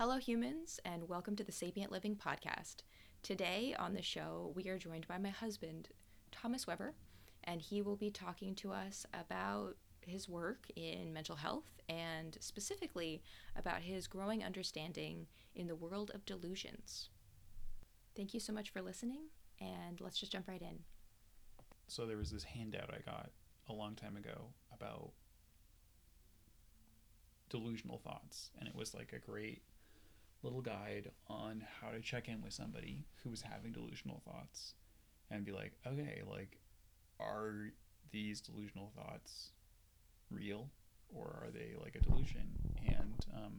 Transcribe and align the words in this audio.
Hello, 0.00 0.16
humans, 0.16 0.80
and 0.82 1.10
welcome 1.10 1.36
to 1.36 1.44
the 1.44 1.52
Sapient 1.52 1.92
Living 1.92 2.16
Podcast. 2.16 2.76
Today 3.22 3.76
on 3.78 3.92
the 3.92 4.00
show, 4.00 4.50
we 4.56 4.66
are 4.70 4.78
joined 4.78 5.06
by 5.06 5.18
my 5.18 5.28
husband, 5.28 5.90
Thomas 6.32 6.66
Webber, 6.66 6.94
and 7.44 7.60
he 7.60 7.82
will 7.82 7.96
be 7.96 8.10
talking 8.10 8.54
to 8.54 8.72
us 8.72 9.04
about 9.12 9.76
his 10.00 10.26
work 10.26 10.68
in 10.74 11.12
mental 11.12 11.36
health 11.36 11.66
and 11.90 12.38
specifically 12.40 13.20
about 13.54 13.82
his 13.82 14.06
growing 14.06 14.42
understanding 14.42 15.26
in 15.54 15.66
the 15.66 15.76
world 15.76 16.10
of 16.14 16.24
delusions. 16.24 17.10
Thank 18.16 18.32
you 18.32 18.40
so 18.40 18.54
much 18.54 18.70
for 18.70 18.80
listening, 18.80 19.24
and 19.60 20.00
let's 20.00 20.18
just 20.18 20.32
jump 20.32 20.48
right 20.48 20.62
in. 20.62 20.78
So, 21.88 22.06
there 22.06 22.16
was 22.16 22.30
this 22.30 22.44
handout 22.44 22.88
I 22.90 23.02
got 23.04 23.32
a 23.68 23.74
long 23.74 23.96
time 23.96 24.16
ago 24.16 24.46
about 24.72 25.10
delusional 27.50 27.98
thoughts, 27.98 28.50
and 28.58 28.66
it 28.66 28.74
was 28.74 28.94
like 28.94 29.12
a 29.12 29.18
great 29.18 29.60
little 30.42 30.60
guide 30.60 31.10
on 31.28 31.64
how 31.80 31.90
to 31.90 32.00
check 32.00 32.28
in 32.28 32.40
with 32.42 32.52
somebody 32.52 33.04
who 33.22 33.30
was 33.30 33.42
having 33.42 33.72
delusional 33.72 34.22
thoughts 34.24 34.74
and 35.30 35.44
be 35.44 35.52
like, 35.52 35.72
okay, 35.86 36.22
like, 36.28 36.58
are 37.18 37.72
these 38.10 38.40
delusional 38.40 38.92
thoughts 38.96 39.52
real 40.30 40.70
or 41.14 41.42
are 41.44 41.50
they 41.52 41.74
like 41.80 41.94
a 41.94 42.00
delusion? 42.00 42.48
And 42.86 43.26
um, 43.36 43.52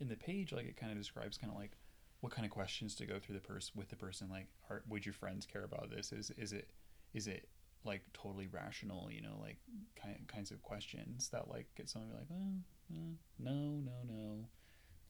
in 0.00 0.08
the 0.08 0.16
page, 0.16 0.52
like, 0.52 0.66
it 0.66 0.76
kind 0.76 0.92
of 0.92 0.98
describes 0.98 1.38
kind 1.38 1.52
of 1.52 1.58
like 1.58 1.72
what 2.20 2.32
kind 2.32 2.44
of 2.44 2.50
questions 2.50 2.94
to 2.96 3.06
go 3.06 3.18
through 3.18 3.34
the 3.34 3.40
person 3.40 3.72
with 3.76 3.88
the 3.88 3.96
person. 3.96 4.28
Like, 4.30 4.48
are 4.68 4.82
would 4.88 5.06
your 5.06 5.14
friends 5.14 5.46
care 5.46 5.64
about 5.64 5.90
this? 5.90 6.12
Is 6.12 6.30
is 6.36 6.52
it 6.52 6.68
is 7.14 7.26
it 7.26 7.48
like 7.84 8.02
totally 8.12 8.46
rational? 8.46 9.10
You 9.10 9.22
know, 9.22 9.38
like 9.40 9.56
kind 10.00 10.16
kinds 10.28 10.50
of 10.50 10.62
questions 10.62 11.30
that 11.30 11.48
like 11.48 11.66
get 11.76 11.88
someone 11.88 12.10
to 12.10 12.16
be 12.16 12.20
like, 12.20 12.40
uh, 12.40 13.14
no, 13.38 13.80
no, 13.82 13.92
no 14.06 14.44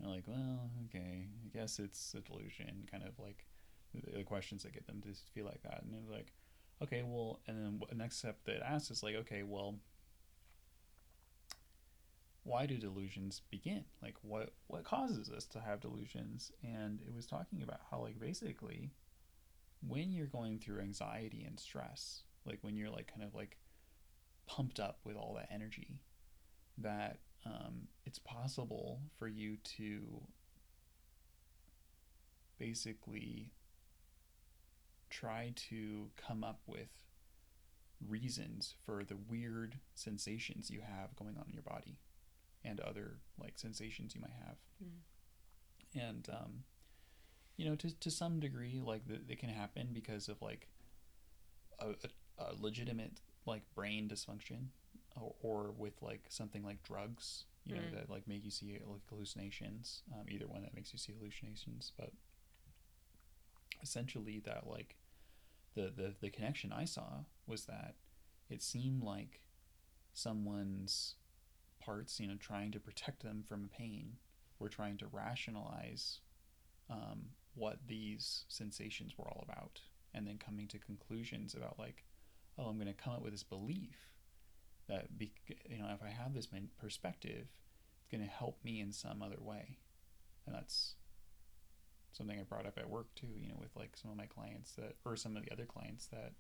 like, 0.09 0.25
well, 0.27 0.71
okay, 0.87 1.29
I 1.45 1.59
guess 1.59 1.79
it's 1.79 2.15
a 2.15 2.21
delusion, 2.21 2.89
kind 2.91 3.03
of 3.03 3.19
like 3.19 3.47
the, 3.95 4.23
questions 4.23 4.63
that 4.63 4.73
get 4.73 4.87
them 4.87 5.01
to 5.03 5.09
feel 5.35 5.45
like 5.45 5.63
that. 5.63 5.83
And 5.83 5.93
they're 5.93 6.17
like, 6.17 6.33
okay, 6.83 7.03
well, 7.05 7.41
and 7.47 7.57
then 7.57 7.81
the 7.89 7.95
next 7.95 8.19
step 8.19 8.39
that 8.45 8.63
asks 8.65 8.91
is 8.91 9.03
like, 9.03 9.15
okay, 9.17 9.43
well, 9.43 9.77
why 12.45 12.67
do 12.67 12.79
delusions 12.79 13.43
begin? 13.51 13.85
Like, 14.03 14.17
what 14.23 14.55
what 14.69 14.85
causes 14.85 15.31
us 15.31 15.45
to 15.47 15.61
have 15.61 15.81
delusions? 15.81 16.53
And 16.63 17.01
it 17.07 17.15
was 17.15 17.27
talking 17.27 17.63
about 17.63 17.81
how, 17.91 18.01
like, 18.01 18.19
basically, 18.19 18.93
when 19.87 20.13
you're 20.13 20.27
going 20.27 20.59
through 20.59 20.81
anxiety 20.81 21.45
and 21.47 21.59
stress, 21.59 22.23
like 22.45 22.59
when 22.63 22.77
you're 22.77 22.91
like 22.91 23.11
kind 23.13 23.23
of 23.23 23.35
like 23.35 23.57
pumped 24.47 24.81
up 24.81 24.99
with 25.05 25.17
all 25.17 25.35
that 25.35 25.49
energy, 25.53 26.01
that 26.79 27.19
um, 27.47 27.89
it's 28.05 28.19
possible 28.19 29.01
for 29.19 29.29
you 29.29 29.57
to 29.77 30.23
basically 32.59 33.51
try 35.09 35.53
to 35.57 36.11
come 36.17 36.45
up 36.45 36.61
with 36.67 36.89
reasons 38.09 38.75
for 38.85 39.05
the 39.05 39.17
weird 39.29 39.77
sensations 39.95 40.71
you 40.71 40.81
have 40.81 41.15
going 41.17 41.37
on 41.37 41.45
in 41.49 41.53
your 41.53 41.63
body 41.63 41.99
and 42.65 42.81
other 42.81 43.19
like 43.39 43.59
sensations 43.59 44.15
you 44.15 44.21
might 44.21 44.31
have 44.47 44.57
mm. 44.83 46.09
and 46.09 46.29
um, 46.31 46.65
you 47.57 47.69
know 47.69 47.75
to, 47.75 47.95
to 48.01 48.11
some 48.11 48.41
degree 48.41 48.81
like 48.83 49.07
the, 49.07 49.21
it 49.29 49.39
can 49.39 49.51
happen 49.51 49.89
because 49.93 50.29
of 50.29 50.41
like 50.41 50.69
a, 51.79 51.89
a, 51.89 52.45
a 52.45 52.55
legitimate 52.59 53.21
like 53.47 53.63
brain 53.75 54.09
dysfunction 54.09 54.67
or, 55.17 55.35
or 55.43 55.73
with 55.77 55.95
like 56.03 56.23
something 56.29 56.65
like 56.65 56.83
drugs, 56.83 57.45
you 57.65 57.75
know, 57.75 57.83
mm. 57.83 57.95
that 57.95 58.11
like 58.11 58.27
make 58.27 58.45
you 58.45 58.51
see 58.51 58.79
like 58.87 59.03
hallucinations. 59.09 60.03
Um, 60.13 60.27
either 60.29 60.47
one 60.47 60.63
that 60.63 60.75
makes 60.75 60.93
you 60.93 60.99
see 60.99 61.15
hallucinations, 61.19 61.93
but 61.99 62.13
essentially 63.83 64.41
that 64.45 64.67
like 64.67 64.97
the 65.75 65.93
the 65.95 66.15
the 66.21 66.31
connection 66.31 66.73
I 66.73 66.85
saw 66.85 67.25
was 67.47 67.65
that 67.65 67.95
it 68.49 68.63
seemed 68.63 69.03
like 69.03 69.41
someone's 70.13 71.15
parts, 71.81 72.21
you 72.21 72.27
know, 72.27 72.37
trying 72.39 72.73
to 72.73 72.81
protect 72.81 73.23
them 73.23 73.45
from 73.49 73.71
pain, 73.77 74.17
were 74.59 74.69
trying 74.69 74.99
to 74.99 75.07
rationalize 75.07 76.21
um, 76.91 77.31
what 77.55 77.79
these 77.87 78.45
sensations 78.49 79.15
were 79.17 79.27
all 79.27 79.47
about, 79.49 79.81
and 80.13 80.27
then 80.27 80.39
coming 80.39 80.67
to 80.69 80.79
conclusions 80.79 81.55
about 81.55 81.79
like, 81.79 82.05
oh, 82.59 82.65
I'm 82.65 82.77
going 82.77 82.87
to 82.89 82.93
come 82.93 83.13
up 83.13 83.23
with 83.23 83.33
this 83.33 83.43
belief 83.43 84.11
that 84.91 85.19
be, 85.19 85.33
you 85.69 85.79
know 85.79 85.89
if 85.95 86.03
I 86.03 86.11
have 86.11 86.35
this 86.35 86.49
perspective, 86.79 87.47
it's 88.01 88.09
going 88.11 88.23
to 88.23 88.31
help 88.31 88.59
me 88.65 88.81
in 88.81 88.93
some 88.93 89.23
other 89.23 89.41
way, 89.41 89.79
and 90.47 90.55
that's 90.55 90.95
something 92.13 92.39
I 92.39 92.43
brought 92.43 92.67
up 92.67 92.79
at 92.79 92.91
work 92.91 93.15
too. 93.15 93.29
You 93.37 93.49
know, 93.49 93.59
with 93.59 93.75
like 93.77 93.97
some 93.97 94.11
of 94.11 94.17
my 94.17 94.27
clients 94.27 94.73
that, 94.73 94.97
or 95.05 95.17
some 95.17 95.37
of 95.37 95.45
the 95.45 95.53
other 95.53 95.65
clients 95.65 96.07
that 96.09 96.33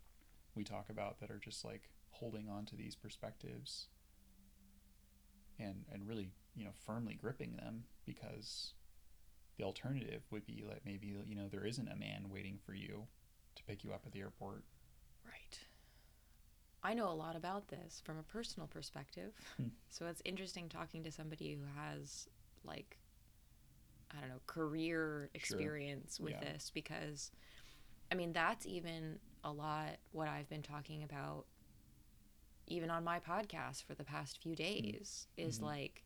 we 0.54 0.64
talk 0.64 0.90
about 0.90 1.20
that 1.20 1.30
are 1.30 1.40
just 1.42 1.64
like 1.64 1.88
holding 2.10 2.48
on 2.48 2.66
to 2.66 2.76
these 2.76 2.96
perspectives 2.96 3.86
and 5.58 5.84
and 5.92 6.06
really 6.06 6.30
you 6.56 6.64
know 6.64 6.72
firmly 6.84 7.14
gripping 7.14 7.56
them 7.56 7.84
because 8.04 8.74
the 9.56 9.64
alternative 9.64 10.22
would 10.30 10.46
be 10.46 10.64
like 10.66 10.80
maybe 10.84 11.14
you 11.28 11.36
know 11.36 11.48
there 11.50 11.66
isn't 11.66 11.88
a 11.88 11.96
man 11.96 12.24
waiting 12.28 12.58
for 12.64 12.74
you 12.74 13.06
to 13.54 13.62
pick 13.64 13.84
you 13.84 13.92
up 13.92 14.02
at 14.06 14.12
the 14.12 14.20
airport 14.20 14.64
I 16.82 16.94
know 16.94 17.08
a 17.08 17.14
lot 17.14 17.36
about 17.36 17.68
this 17.68 18.00
from 18.04 18.18
a 18.18 18.22
personal 18.22 18.66
perspective. 18.66 19.32
Hmm. 19.56 19.68
so 19.90 20.06
it's 20.06 20.22
interesting 20.24 20.68
talking 20.68 21.04
to 21.04 21.12
somebody 21.12 21.54
who 21.54 21.80
has 21.80 22.28
like 22.64 22.96
I 24.10 24.20
don't 24.20 24.30
know, 24.30 24.40
career 24.46 25.30
experience 25.34 26.16
sure. 26.16 26.24
with 26.24 26.34
yeah. 26.34 26.52
this 26.52 26.70
because 26.72 27.30
I 28.10 28.14
mean, 28.14 28.32
that's 28.32 28.66
even 28.66 29.18
a 29.44 29.52
lot 29.52 29.98
what 30.12 30.28
I've 30.28 30.48
been 30.48 30.62
talking 30.62 31.02
about 31.02 31.46
even 32.66 32.90
on 32.90 33.02
my 33.02 33.18
podcast 33.18 33.84
for 33.84 33.94
the 33.94 34.04
past 34.04 34.38
few 34.42 34.52
hmm. 34.52 34.62
days 34.62 35.26
mm-hmm. 35.38 35.48
is 35.48 35.60
like 35.60 36.02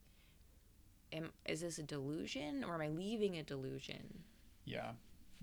am 1.12 1.30
is 1.46 1.60
this 1.60 1.78
a 1.78 1.82
delusion 1.82 2.64
or 2.64 2.74
am 2.74 2.80
I 2.80 2.88
leaving 2.88 3.36
a 3.36 3.42
delusion? 3.42 4.24
Yeah. 4.64 4.92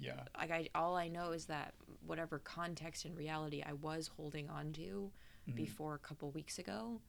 Yeah. 0.01 0.23
Like 0.37 0.51
I 0.51 0.67
all 0.75 0.97
I 0.97 1.07
know 1.07 1.31
is 1.31 1.45
that 1.45 1.73
whatever 2.05 2.39
context 2.39 3.05
and 3.05 3.15
reality 3.15 3.63
I 3.65 3.73
was 3.73 4.07
holding 4.07 4.49
on 4.49 4.73
to 4.73 5.11
mm-hmm. 5.47 5.55
before 5.55 5.93
a 5.93 5.99
couple 5.99 6.31
weeks 6.31 6.57
ago 6.59 6.99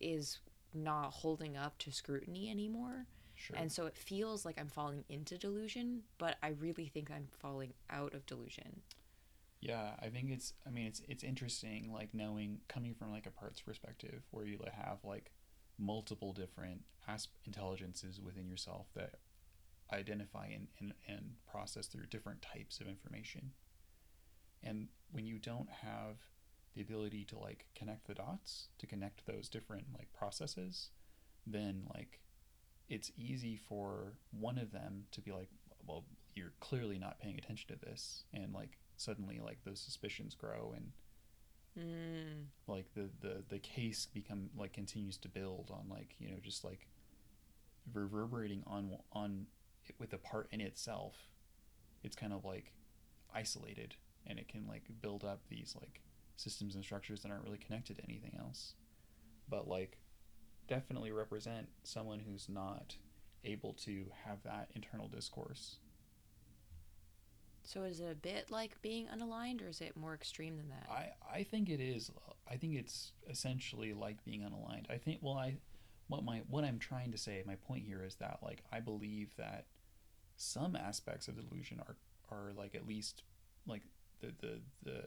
is 0.00 0.40
not 0.74 1.10
holding 1.10 1.56
up 1.56 1.78
to 1.78 1.90
scrutiny 1.90 2.50
anymore. 2.50 3.06
Sure. 3.36 3.56
And 3.56 3.72
so 3.72 3.86
it 3.86 3.96
feels 3.96 4.44
like 4.44 4.60
I'm 4.60 4.68
falling 4.68 5.04
into 5.08 5.38
delusion, 5.38 6.02
but 6.18 6.36
I 6.42 6.48
really 6.48 6.86
think 6.86 7.10
I'm 7.10 7.26
falling 7.40 7.72
out 7.90 8.14
of 8.14 8.26
delusion. 8.26 8.82
Yeah, 9.60 9.92
I 10.00 10.08
think 10.08 10.30
it's 10.30 10.52
I 10.66 10.70
mean 10.70 10.86
it's 10.86 11.00
it's 11.08 11.24
interesting 11.24 11.90
like 11.92 12.10
knowing 12.12 12.58
coming 12.68 12.94
from 12.94 13.10
like 13.10 13.26
a 13.26 13.30
parts 13.30 13.62
perspective 13.62 14.22
where 14.30 14.44
you 14.44 14.58
have 14.70 14.98
like 15.02 15.30
multiple 15.78 16.32
different 16.32 16.82
asp- 17.08 17.34
intelligences 17.46 18.20
within 18.20 18.46
yourself 18.46 18.86
that 18.94 19.14
identify 19.92 20.46
and, 20.46 20.68
and, 20.80 20.94
and 21.06 21.34
process 21.50 21.86
through 21.86 22.06
different 22.06 22.42
types 22.42 22.80
of 22.80 22.88
information. 22.88 23.52
And 24.62 24.88
when 25.12 25.26
you 25.26 25.38
don't 25.38 25.68
have 25.82 26.16
the 26.74 26.80
ability 26.80 27.24
to 27.26 27.38
like 27.38 27.66
connect 27.74 28.06
the 28.06 28.14
dots, 28.14 28.68
to 28.78 28.86
connect 28.86 29.26
those 29.26 29.48
different 29.48 29.86
like 29.96 30.12
processes, 30.12 30.90
then 31.46 31.84
like 31.94 32.20
it's 32.88 33.12
easy 33.16 33.56
for 33.56 34.14
one 34.32 34.58
of 34.58 34.72
them 34.72 35.04
to 35.12 35.20
be 35.20 35.32
like, 35.32 35.48
well, 35.86 36.04
you're 36.34 36.52
clearly 36.60 36.98
not 36.98 37.20
paying 37.20 37.38
attention 37.38 37.68
to 37.68 37.86
this. 37.86 38.24
And 38.32 38.52
like 38.52 38.78
suddenly 38.96 39.40
like 39.42 39.58
those 39.64 39.80
suspicions 39.80 40.34
grow 40.34 40.74
and 40.74 40.92
mm. 41.78 42.44
like 42.66 42.86
the, 42.94 43.08
the, 43.20 43.44
the 43.48 43.58
case 43.58 44.08
become 44.12 44.50
like 44.56 44.72
continues 44.72 45.16
to 45.18 45.28
build 45.28 45.70
on 45.72 45.88
like, 45.88 46.14
you 46.18 46.28
know, 46.28 46.38
just 46.42 46.64
like 46.64 46.86
reverberating 47.92 48.62
on, 48.66 48.96
on 49.12 49.46
with 49.98 50.12
a 50.12 50.18
part 50.18 50.48
in 50.50 50.60
itself. 50.60 51.28
It's 52.02 52.16
kind 52.16 52.32
of 52.32 52.44
like 52.44 52.72
isolated 53.34 53.94
and 54.26 54.38
it 54.38 54.48
can 54.48 54.66
like 54.66 54.84
build 55.02 55.24
up 55.24 55.40
these 55.48 55.74
like 55.80 56.00
systems 56.36 56.74
and 56.74 56.84
structures 56.84 57.22
that 57.22 57.30
aren't 57.30 57.44
really 57.44 57.58
connected 57.58 57.96
to 57.96 58.04
anything 58.04 58.36
else. 58.38 58.74
But 59.48 59.68
like 59.68 59.98
definitely 60.68 61.12
represent 61.12 61.68
someone 61.82 62.20
who's 62.20 62.48
not 62.48 62.96
able 63.44 63.74
to 63.74 64.06
have 64.24 64.42
that 64.44 64.70
internal 64.74 65.08
discourse. 65.08 65.76
So 67.62 67.84
is 67.84 68.00
it 68.00 68.10
a 68.10 68.14
bit 68.14 68.50
like 68.50 68.80
being 68.82 69.06
unaligned 69.06 69.64
or 69.64 69.68
is 69.68 69.80
it 69.80 69.96
more 69.96 70.14
extreme 70.14 70.56
than 70.56 70.68
that? 70.68 70.86
I 70.90 71.38
i 71.38 71.42
think 71.42 71.68
it 71.70 71.80
is 71.80 72.10
i 72.50 72.56
think 72.56 72.76
it's 72.76 73.12
essentially 73.28 73.92
like 73.94 74.22
being 74.24 74.40
unaligned. 74.40 74.90
I 74.90 74.98
think 74.98 75.20
well 75.22 75.34
i 75.34 75.56
what 76.08 76.22
my 76.24 76.42
what 76.48 76.64
i'm 76.64 76.78
trying 76.78 77.10
to 77.12 77.18
say 77.18 77.42
my 77.46 77.56
point 77.56 77.84
here 77.86 78.02
is 78.04 78.16
that 78.16 78.38
like 78.42 78.62
i 78.70 78.80
believe 78.80 79.30
that 79.38 79.64
some 80.36 80.76
aspects 80.76 81.28
of 81.28 81.36
delusion 81.36 81.80
are 81.86 81.96
are 82.30 82.52
like 82.56 82.74
at 82.74 82.86
least 82.86 83.22
like 83.66 83.82
the 84.20 84.32
the 84.40 84.60
the 84.82 85.04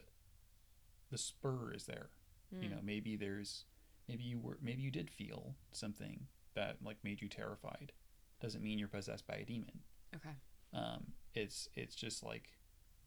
the 1.12 1.18
spur 1.18 1.74
is 1.74 1.86
there. 1.86 2.10
Mm. 2.54 2.64
You 2.64 2.70
know, 2.70 2.78
hmm. 2.78 2.86
maybe 2.86 3.16
there's 3.16 3.66
maybe 4.08 4.24
you 4.24 4.40
were 4.40 4.58
maybe 4.62 4.82
you 4.82 4.92
did 4.92 5.10
feel 5.10 5.56
something 5.72 6.28
that 6.56 6.78
like 6.84 6.98
made 7.04 7.22
you 7.22 7.30
terrified. 7.30 7.92
doesn't 8.42 8.64
mean 8.64 8.80
you're 8.80 8.88
possessed 8.88 9.28
by 9.28 9.36
a 9.36 9.46
demon. 9.46 9.80
Okay. 10.16 10.36
Um, 10.74 11.14
it's 11.34 11.70
it's 11.76 11.96
just 11.96 12.24
like 12.24 12.52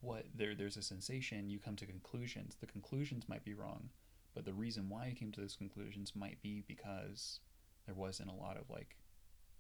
what 0.01 0.27
there 0.35 0.55
there's 0.55 0.77
a 0.77 0.83
sensation. 0.83 1.51
You 1.51 1.59
come 1.59 1.77
to 1.77 1.87
conclusions. 1.87 2.57
The 2.61 2.67
conclusions 2.67 3.29
might 3.29 3.45
be 3.45 3.55
wrong, 3.55 3.91
but 4.35 4.45
the 4.45 4.53
reason 4.53 4.89
why 4.89 5.09
you 5.09 5.15
came 5.15 5.33
to 5.33 5.41
those 5.41 5.57
conclusions 5.57 6.13
might 6.15 6.41
be 6.43 6.63
because 6.67 7.41
there 7.87 7.95
wasn't 7.95 8.31
a 8.31 8.35
lot 8.35 8.57
of 8.57 8.71
like 8.71 8.97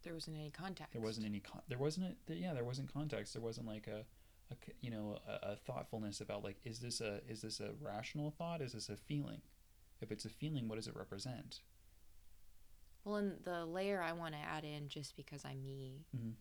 There 0.02 0.14
wasn't 0.14 0.36
any 0.38 0.50
context. 0.50 0.92
there 0.92 1.02
wasn't 1.02 1.26
any 1.26 1.40
con- 1.40 1.62
there 1.68 1.78
wasn't 1.78 2.16
a, 2.28 2.34
yeah 2.34 2.54
there 2.54 2.64
wasn't 2.64 2.92
context 2.92 3.34
there 3.34 3.42
wasn't 3.42 3.66
like 3.66 3.86
a, 3.86 4.04
you 4.80 4.90
know 4.90 5.18
a, 5.28 5.52
a 5.52 5.56
thoughtfulness 5.56 6.20
about 6.20 6.42
like 6.42 6.56
is 6.64 6.78
this 6.80 7.00
a 7.00 7.20
is 7.28 7.42
this 7.42 7.60
a 7.60 7.70
rational 7.80 8.30
thought 8.30 8.60
is 8.62 8.72
this 8.72 8.88
a 8.88 8.96
feeling 8.96 9.40
if 10.00 10.10
it's 10.10 10.24
a 10.24 10.28
feeling 10.30 10.68
what 10.68 10.76
does 10.76 10.86
it 10.88 10.96
represent 10.96 11.60
Well, 13.04 13.16
and 13.16 13.44
the 13.44 13.64
layer 13.66 14.02
I 14.02 14.12
want 14.12 14.34
to 14.34 14.40
add 14.40 14.64
in, 14.64 14.88
just 14.88 15.16
because 15.16 15.44
I'm 15.44 15.62
me, 15.62 16.04
Mhm. 16.16 16.34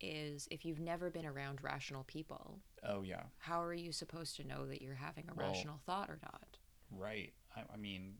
is 0.00 0.46
if 0.50 0.64
you've 0.64 0.80
never 0.80 1.10
been 1.10 1.24
around 1.26 1.62
rational 1.62 2.04
people, 2.04 2.60
oh 2.82 3.02
yeah 3.02 3.22
how 3.38 3.62
are 3.62 3.74
you 3.74 3.92
supposed 3.92 4.36
to 4.36 4.44
know 4.44 4.66
that 4.66 4.82
you're 4.82 4.94
having 4.96 5.28
a 5.28 5.34
Well- 5.34 5.48
rational 5.48 5.78
thought 5.86 6.10
or 6.10 6.18
not? 6.22 6.58
right 6.90 7.32
I, 7.56 7.62
I 7.72 7.76
mean 7.76 8.18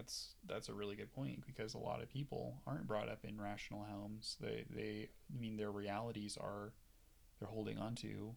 that's 0.00 0.28
that's 0.46 0.68
a 0.70 0.72
really 0.74 0.96
good 0.96 1.12
point 1.12 1.44
because 1.46 1.74
a 1.74 1.78
lot 1.78 2.02
of 2.02 2.08
people 2.08 2.56
aren't 2.66 2.86
brought 2.86 3.08
up 3.08 3.18
in 3.24 3.38
rational 3.40 3.84
homes 3.90 4.36
they 4.40 4.64
they 4.74 5.08
I 5.36 5.38
mean 5.40 5.56
their 5.56 5.70
realities 5.70 6.38
are 6.40 6.72
they're 7.38 7.48
holding 7.48 7.78
on 7.78 7.94
to 7.96 8.34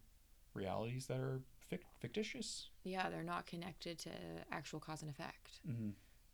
realities 0.54 1.06
that 1.07 1.18
are 1.19 1.42
fic- 1.71 1.80
fictitious 2.00 2.68
Yeah, 2.83 3.10
they're 3.10 3.24
not 3.24 3.45
connected 3.48 3.98
to 4.00 4.10
actual 4.51 4.80
cause 4.80 5.01
and 5.01 5.10
effect. 5.12 5.60
mm-hmm. 5.69 5.89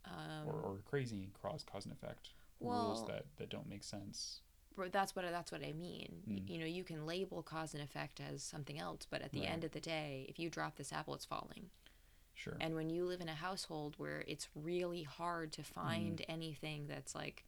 Um, 0.05 0.47
or, 0.47 0.53
or 0.53 0.77
crazy 0.89 1.29
cause 1.41 1.63
cause 1.71 1.85
and 1.85 1.93
effect 1.93 2.29
Well- 2.59 2.85
rules 2.87 3.05
that 3.07 3.25
that 3.37 3.49
don't 3.49 3.69
make 3.69 3.83
sense 3.83 4.41
but 4.77 4.91
that's 4.93 5.13
what 5.15 5.25
that's 5.29 5.51
what 5.51 5.61
I 5.61 5.73
mean. 5.73 6.21
Mm. 6.29 6.49
You 6.49 6.57
know, 6.59 6.65
you 6.65 6.85
can 6.85 7.05
label 7.05 7.43
cause 7.43 7.73
and 7.73 7.83
effect 7.83 8.21
as 8.21 8.41
something 8.41 8.79
else, 8.79 9.05
but 9.09 9.21
at 9.21 9.33
the 9.33 9.41
Right. 9.41 9.49
end 9.49 9.65
of 9.65 9.71
the 9.71 9.81
day, 9.81 10.25
if 10.29 10.39
you 10.39 10.49
drop 10.49 10.77
this 10.77 10.93
apple, 10.93 11.13
it's 11.15 11.25
falling. 11.25 11.69
Sure 12.43 12.57
And 12.59 12.73
when 12.75 12.89
you 12.89 13.05
live 13.05 13.21
in 13.21 13.29
a 13.29 13.35
household 13.35 13.95
where 13.97 14.23
it's 14.27 14.47
really 14.55 15.03
hard 15.03 15.49
Mm. 15.49 15.55
to 15.55 15.63
find 15.63 16.25
anything 16.27 16.87
that's 16.87 17.13
like, 17.15 17.43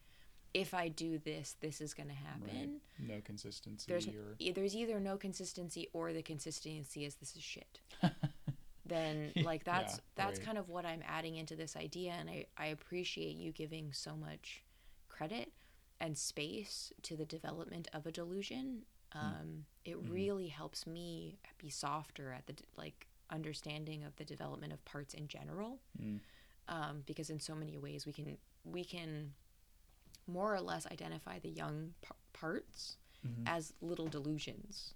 if 0.53 0.73
I 0.73 0.89
do 0.89 1.17
this, 1.17 1.55
this 1.61 1.79
is 1.81 1.93
going 1.93 2.09
to 2.09 2.15
happen. 2.15 2.81
no 2.99 3.21
consistency 3.21 3.85
There's 3.91 4.07
or 4.07 4.35
there's 4.53 4.75
either 4.75 4.99
no 4.99 5.17
consistency 5.17 5.87
or 5.93 6.11
the 6.13 6.21
consistency 6.21 7.05
is 7.05 7.15
this 7.15 7.35
is 7.35 7.41
shit. 7.41 7.79
then 8.85 9.33
like 9.37 9.63
that's 9.63 9.95
Yeah, 9.95 9.99
that's 10.15 10.39
right. 10.39 10.45
kind 10.45 10.57
of 10.57 10.67
what 10.69 10.85
I'm 10.85 11.03
adding 11.07 11.35
into 11.35 11.55
this 11.55 11.75
idea 11.75 12.11
and 12.19 12.29
I, 12.29 12.45
I 12.57 12.67
appreciate 12.67 13.35
you 13.37 13.51
giving 13.51 13.93
so 13.93 14.15
much 14.15 14.63
credit 15.07 15.51
and 15.99 16.17
space 16.17 16.91
to 17.03 17.15
the 17.15 17.25
development 17.25 17.87
of 17.93 18.05
a 18.07 18.11
delusion. 18.11 18.83
Um, 19.13 19.65
it 19.85 19.97
Mhm. 19.97 20.09
really 20.11 20.47
helps 20.47 20.87
me 20.87 21.39
be 21.57 21.69
softer 21.69 22.31
at 22.33 22.47
the 22.47 22.55
like 22.75 23.07
understanding 23.31 24.03
of 24.03 24.15
the 24.17 24.25
development 24.25 24.73
of 24.73 24.83
parts 24.85 25.13
in 25.13 25.27
general 25.27 25.79
Mm. 25.99 26.19
um, 26.67 27.03
because 27.05 27.29
in 27.29 27.39
so 27.39 27.55
many 27.55 27.77
ways 27.77 28.05
we 28.05 28.13
can 28.13 28.37
we 28.63 28.83
can 28.83 29.33
more 30.27 30.53
or 30.53 30.61
less 30.61 30.85
identify 30.87 31.39
the 31.39 31.49
young 31.49 31.93
p- 32.01 32.09
parts 32.33 32.97
Mhm. 33.25 33.43
as 33.47 33.73
little 33.81 34.07
delusions 34.07 34.93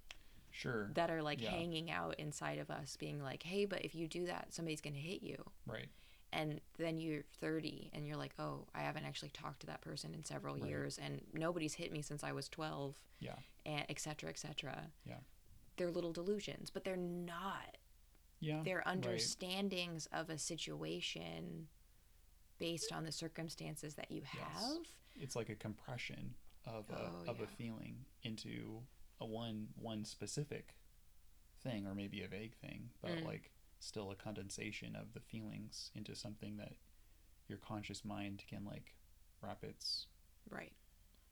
sure 0.51 0.89
that 0.93 1.09
are 1.09 1.21
like 1.21 1.41
Yeah. 1.41 1.49
hanging 1.51 1.91
out 1.91 2.15
inside 2.19 2.59
of 2.59 2.69
us 2.71 2.95
being 2.97 3.21
like 3.21 3.43
hey 3.43 3.65
but 3.65 3.83
if 3.83 3.93
you 3.95 4.07
do 4.07 4.25
that 4.27 4.53
somebody's 4.53 4.81
going 4.81 4.93
to 4.93 4.99
hit 4.99 5.21
you 5.21 5.43
right 5.65 5.89
and 6.31 6.59
then 6.77 6.99
you're 6.99 7.23
30 7.39 7.89
and 7.93 8.05
you're 8.07 8.15
like 8.17 8.33
oh 8.39 8.65
i 8.73 8.81
haven't 8.81 9.03
actually 9.05 9.29
talked 9.31 9.59
to 9.61 9.67
that 9.67 9.81
person 9.81 10.13
in 10.13 10.23
several 10.23 10.55
Right. 10.55 10.65
years 10.65 10.97
and 10.97 11.25
nobody's 11.33 11.73
hit 11.75 11.91
me 11.91 12.01
since 12.01 12.23
i 12.23 12.31
was 12.31 12.47
12 12.49 12.99
yeah 13.19 13.35
and 13.65 13.85
et 13.89 13.99
cetera 13.99 14.29
et 14.29 14.37
cetera 14.39 14.91
Yeah. 15.05 15.19
they're 15.77 15.91
little 15.91 16.13
delusions 16.13 16.69
but 16.69 16.83
they're 16.83 16.95
not 16.97 17.77
yeah 18.45 18.61
right. 18.77 18.87
understandings 18.87 20.07
of 20.11 20.29
a 20.29 20.37
situation 20.37 21.67
based 22.59 22.91
on 22.91 23.03
the 23.03 23.11
circumstances 23.11 23.95
that 23.95 24.11
you 24.11 24.21
have 24.23 24.61
Yes. 24.61 24.77
it's 25.15 25.35
like 25.35 25.49
a 25.49 25.55
compression 25.55 26.35
of 26.65 26.89
a 26.89 26.93
Oh, 26.93 27.29
of 27.31 27.37
yeah. 27.39 27.43
a 27.43 27.47
feeling 27.47 28.05
into 28.23 28.81
a 29.19 29.25
one 29.25 29.67
one 29.75 30.05
specific 30.05 30.75
thing 31.61 31.85
or 31.87 31.95
maybe 31.95 32.21
a 32.23 32.27
vague 32.27 32.55
thing 32.55 32.89
but 33.01 33.11
Mm. 33.11 33.25
like 33.25 33.51
still 33.79 34.11
a 34.11 34.15
condensation 34.15 34.95
of 34.95 35.13
the 35.13 35.19
feelings 35.19 35.91
into 35.95 36.15
something 36.15 36.57
that 36.57 36.73
your 37.47 37.57
conscious 37.57 38.03
mind 38.05 38.43
can 38.47 38.63
like 38.65 38.95
wrap 39.41 39.63
its 39.63 40.07
Right. 40.49 40.73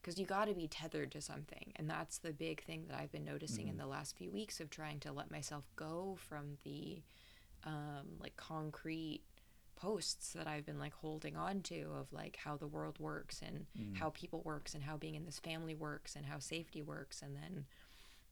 Because 0.03 0.19
you 0.19 0.25
got 0.25 0.49
to 0.49 0.53
be 0.53 0.67
tethered 0.67 1.13
to 1.13 1.21
something. 1.21 1.71
And 1.77 1.89
that's 1.89 2.17
the 2.17 2.33
big 2.33 2.61
thing 2.61 2.87
that 2.89 2.99
I've 2.99 3.11
been 3.13 3.23
noticing 3.23 3.69
in 3.69 3.75
Mhm. 3.75 3.79
the 3.79 3.87
last 3.87 4.17
few 4.17 4.29
weeks 4.31 4.59
of 4.59 4.69
trying 4.69 4.99
to 4.99 5.13
let 5.13 5.31
myself 5.31 5.63
go 5.77 6.17
from 6.19 6.57
the 6.65 7.01
um, 7.63 8.17
like 8.19 8.35
concrete 8.35 9.21
posts 9.77 10.33
that 10.33 10.45
I've 10.45 10.65
been 10.65 10.77
like 10.77 10.93
holding 10.93 11.37
on 11.37 11.61
to 11.63 11.93
of 11.93 12.11
like 12.11 12.35
how 12.35 12.57
the 12.57 12.67
world 12.67 12.99
works 12.99 13.41
and 13.41 13.65
Mm. 13.79 13.95
how 13.95 14.09
people 14.09 14.41
works 14.43 14.73
and 14.75 14.83
how 14.83 14.97
being 14.97 15.15
in 15.15 15.23
this 15.23 15.39
family 15.39 15.73
works 15.73 16.17
and 16.17 16.25
how 16.25 16.39
safety 16.39 16.81
works 16.81 17.21
and 17.21 17.33
then 17.37 17.65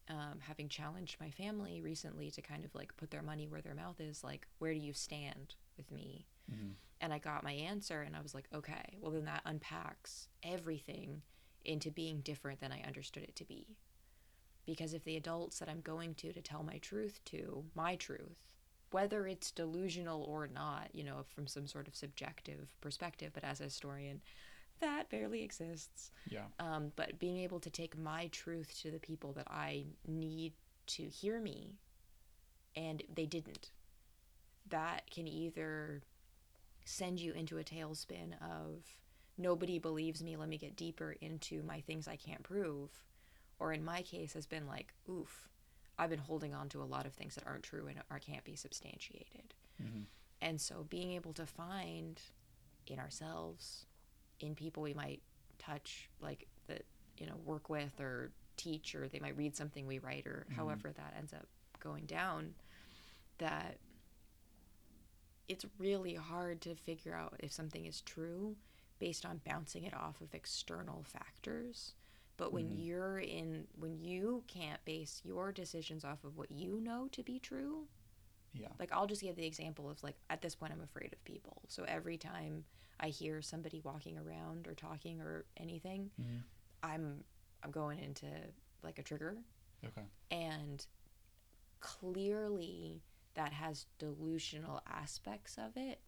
um, 0.10 0.40
having 0.42 0.68
challenged 0.68 1.18
my 1.22 1.32
family 1.32 1.80
recently 1.82 2.30
to 2.32 2.42
kind 2.42 2.66
of 2.66 2.76
like 2.76 2.96
put 2.98 3.12
their 3.12 3.22
money 3.22 3.48
where 3.48 3.62
their 3.62 3.74
mouth 3.76 4.02
is 4.02 4.22
like 4.24 4.46
where 4.60 4.74
do 4.74 4.80
you 4.80 4.92
stand 4.94 5.56
with 5.78 5.90
me 5.92 6.28
Mhm. 6.52 6.76
and 7.00 7.14
I 7.14 7.20
got 7.20 7.44
my 7.44 7.54
answer 7.54 8.02
and 8.02 8.16
I 8.16 8.22
was 8.22 8.36
like, 8.36 8.48
okay, 8.54 8.98
well 9.00 9.12
then 9.12 9.26
that 9.26 9.42
unpacks 9.46 10.28
everything 10.44 11.22
into 11.66 11.92
being 11.92 12.22
different 12.22 12.60
than 12.60 12.72
I 12.72 12.82
understood 12.86 13.24
it 13.24 13.36
to 13.38 13.46
be. 13.46 13.78
Because 14.66 14.94
if 14.94 15.04
the 15.04 15.18
adults 15.18 15.60
that 15.60 15.70
I'm 15.70 15.82
going 15.82 16.16
to 16.16 16.32
to 16.34 16.42
tell 16.42 16.64
my 16.64 16.78
truth 16.78 17.20
to, 17.26 17.64
my 17.76 17.96
truth, 17.96 18.38
whether 18.92 19.26
it's 19.26 19.52
delusional 19.52 20.24
or 20.24 20.48
not, 20.48 20.90
you 20.94 21.04
know, 21.04 21.24
from 21.34 21.48
some 21.48 21.66
sort 21.66 21.88
of 21.88 21.96
subjective 21.96 22.70
perspective, 22.82 23.32
but 23.34 23.44
as 23.44 23.60
a 23.60 23.66
historian, 23.66 24.22
that 24.82 25.10
barely 25.10 25.44
exists. 25.44 26.12
yeah 26.30 26.46
Um, 26.60 26.92
but 26.96 27.20
being 27.20 27.38
able 27.38 27.60
to 27.62 27.70
take 27.70 27.98
my 27.98 28.28
truth 28.28 28.78
to 28.82 28.92
the 28.92 29.00
people 29.00 29.34
that 29.34 29.48
I 29.50 29.86
need 30.08 30.54
to 30.88 31.04
hear 31.04 31.40
me, 31.40 31.76
and 32.76 33.02
they 33.14 33.26
didn't. 33.26 33.72
That 34.70 35.10
can 35.10 35.28
either 35.28 36.02
send 36.86 37.20
you 37.20 37.34
into 37.34 37.58
a 37.58 37.64
tailspin 37.64 38.34
of 38.42 38.84
nobody 39.42 39.80
believes 39.80 40.24
me, 40.24 40.38
let 40.38 40.50
me 40.50 40.58
get 40.58 40.76
deeper 40.76 41.16
into 41.22 41.64
my 41.64 41.82
things 41.82 42.08
I 42.08 42.16
can't 42.16 42.44
prove, 42.44 42.90
or 43.60 43.74
in 43.74 43.84
my 43.84 44.02
case 44.02 44.34
has 44.34 44.46
been 44.46 44.68
like, 44.68 44.94
oof, 45.10 45.50
I've 45.98 46.10
been 46.10 46.20
holding 46.20 46.54
on 46.54 46.70
to 46.70 46.82
a 46.82 46.86
lot 46.86 47.06
of 47.06 47.14
things 47.14 47.36
that 47.36 47.46
aren't 47.46 47.64
true 47.64 47.88
and 47.88 48.02
or 48.10 48.20
can't 48.20 48.44
be 48.44 48.56
substantiated. 48.56 49.54
Mhm. 49.82 50.06
And 50.42 50.60
so 50.60 50.84
being 50.84 51.12
able 51.12 51.34
to 51.34 51.46
find 51.46 52.22
in 52.88 53.00
ourselves, 53.00 53.86
in 54.40 54.56
people 54.56 54.82
we 54.84 54.94
might 54.94 55.22
touch, 55.60 56.10
like 56.20 56.48
that, 56.68 56.86
you 57.18 57.28
know, 57.28 57.36
work 57.38 57.70
with 57.70 58.00
or 58.00 58.32
teach, 58.58 58.96
or 58.96 59.08
they 59.08 59.20
might 59.20 59.38
read 59.38 59.56
something 59.56 59.86
we 59.86 60.00
write, 60.00 60.26
or 60.26 60.46
Mhm. 60.50 60.54
however 60.56 60.92
that 60.92 61.14
ends 61.16 61.34
up 61.34 61.48
going 61.80 62.06
down, 62.06 62.56
that 63.38 63.80
it's 65.48 65.66
really 65.78 66.16
hard 66.16 66.62
to 66.62 66.76
figure 66.76 67.14
out 67.14 67.36
if 67.40 67.52
something 67.52 67.86
is 67.86 68.02
true 68.02 68.56
based 69.02 69.26
on 69.26 69.42
bouncing 69.44 69.84
it 69.84 69.96
off 69.96 70.22
of 70.22 70.32
external 70.36 71.02
factors. 71.04 71.96
But 72.38 72.54
when 72.54 72.70
Mhm. 72.70 72.86
you're 72.86 73.18
in, 73.20 73.68
when 73.80 74.00
you 74.00 74.44
can't 74.48 74.84
base 74.86 75.22
your 75.26 75.52
decisions 75.52 76.06
off 76.06 76.24
of 76.24 76.38
what 76.38 76.52
you 76.52 76.80
know 76.80 77.08
to 77.10 77.24
be 77.24 77.40
true, 77.40 77.88
yeah 78.54 78.68
like 78.80 78.92
I'll 78.92 79.08
just 79.08 79.22
give 79.22 79.36
the 79.36 79.46
example 79.46 79.90
of 79.90 80.02
like 80.04 80.18
at 80.30 80.42
this 80.42 80.54
point 80.56 80.72
I'm 80.72 80.82
afraid 80.82 81.14
of 81.14 81.24
people. 81.26 81.64
So 81.68 81.84
every 81.84 82.18
time 82.18 82.64
I 83.00 83.08
hear 83.08 83.42
somebody 83.42 83.80
walking 83.82 84.18
around 84.20 84.68
or 84.68 84.76
talking 84.76 85.20
or 85.20 85.46
anything, 85.58 86.12
Mhm. 86.20 86.44
I'm 86.84 87.24
I'm 87.64 87.72
going 87.72 88.00
into 88.00 88.28
like 88.84 89.00
a 89.00 89.04
trigger 89.04 89.38
okay 89.84 90.06
and 90.30 90.86
clearly 91.80 93.02
that 93.34 93.54
has 93.54 93.86
delusional 93.98 94.82
aspects 94.86 95.58
of 95.58 95.76
it, 95.76 96.00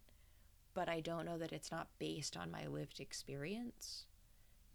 but 0.74 0.88
I 0.88 1.00
don't 1.00 1.24
know 1.24 1.38
that 1.38 1.52
it's 1.52 1.70
not 1.70 1.88
based 1.98 2.36
on 2.36 2.50
my 2.50 2.66
lived 2.66 3.00
experience. 3.00 4.06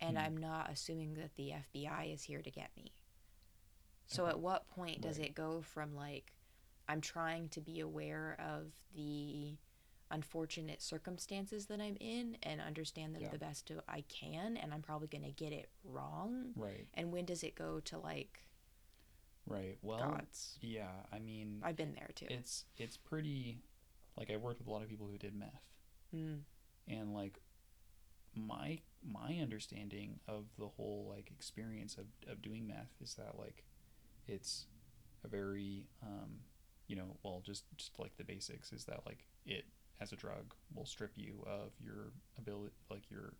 And 0.01 0.17
Hmm. 0.17 0.23
I'm 0.23 0.37
not 0.37 0.69
assuming 0.71 1.15
that 1.15 1.35
the 1.35 1.51
FBI 1.51 2.13
is 2.13 2.23
here 2.23 2.41
to 2.41 2.49
get 2.51 2.75
me. 2.77 2.93
So 4.07 4.23
Okay. 4.23 4.31
at 4.31 4.39
what 4.39 4.67
point 4.69 5.01
does 5.01 5.19
Right. 5.19 5.27
it 5.29 5.35
go 5.35 5.61
from 5.61 5.93
like 5.95 6.33
I'm 6.87 7.01
trying 7.01 7.49
to 7.49 7.61
be 7.61 7.81
aware 7.81 8.35
of 8.39 8.73
the 8.95 9.57
unfortunate 10.09 10.81
circumstances 10.81 11.67
that 11.67 11.79
I'm 11.79 11.95
in 11.99 12.35
and 12.41 12.59
understand 12.59 13.13
them 13.13 13.21
Yeah. 13.21 13.29
the 13.29 13.37
best 13.37 13.71
I 13.87 14.01
can 14.01 14.57
and 14.57 14.73
I'm 14.73 14.81
probably 14.81 15.07
going 15.07 15.23
to 15.25 15.31
get 15.31 15.53
it 15.53 15.69
wrong? 15.83 16.53
right 16.55 16.87
And 16.95 17.11
when 17.11 17.25
does 17.25 17.43
it 17.43 17.53
go 17.53 17.79
to 17.81 17.99
like 17.99 18.39
right 19.45 19.77
well 19.83 19.99
gods? 19.99 20.57
yeah 20.61 21.05
i 21.11 21.19
mean 21.19 21.59
I've 21.63 21.75
been 21.75 21.93
there 21.93 22.09
too. 22.15 22.25
it's 22.29 22.65
it's 22.77 22.97
pretty 22.97 23.61
like 24.17 24.29
i 24.31 24.37
worked 24.37 24.57
with 24.59 24.67
a 24.67 24.71
lot 24.71 24.81
of 24.83 24.89
people 24.89 25.07
who 25.07 25.17
did 25.19 25.35
meth 25.35 25.63
Mm. 26.15 26.39
and 26.87 27.13
like 27.13 27.39
my 28.35 28.79
my 29.03 29.39
understanding 29.41 30.19
of 30.27 30.45
the 30.57 30.67
whole 30.67 31.11
like 31.15 31.31
experience 31.31 31.97
of, 31.97 32.05
of 32.31 32.41
doing 32.41 32.67
meth 32.67 32.91
is 33.01 33.15
that 33.15 33.37
like 33.37 33.63
it's 34.27 34.65
a 35.23 35.27
very 35.27 35.87
um, 36.03 36.39
you 36.87 36.95
know 36.95 37.17
well 37.23 37.41
just 37.45 37.63
just 37.77 37.97
like 37.99 38.15
the 38.17 38.23
basics 38.23 38.71
is 38.71 38.85
that 38.85 39.01
like 39.05 39.25
it 39.45 39.65
as 40.01 40.11
a 40.11 40.15
drug 40.15 40.53
will 40.75 40.85
strip 40.85 41.11
you 41.15 41.45
of 41.45 41.71
your 41.83 42.11
ability 42.37 42.73
like 42.89 43.09
your 43.09 43.33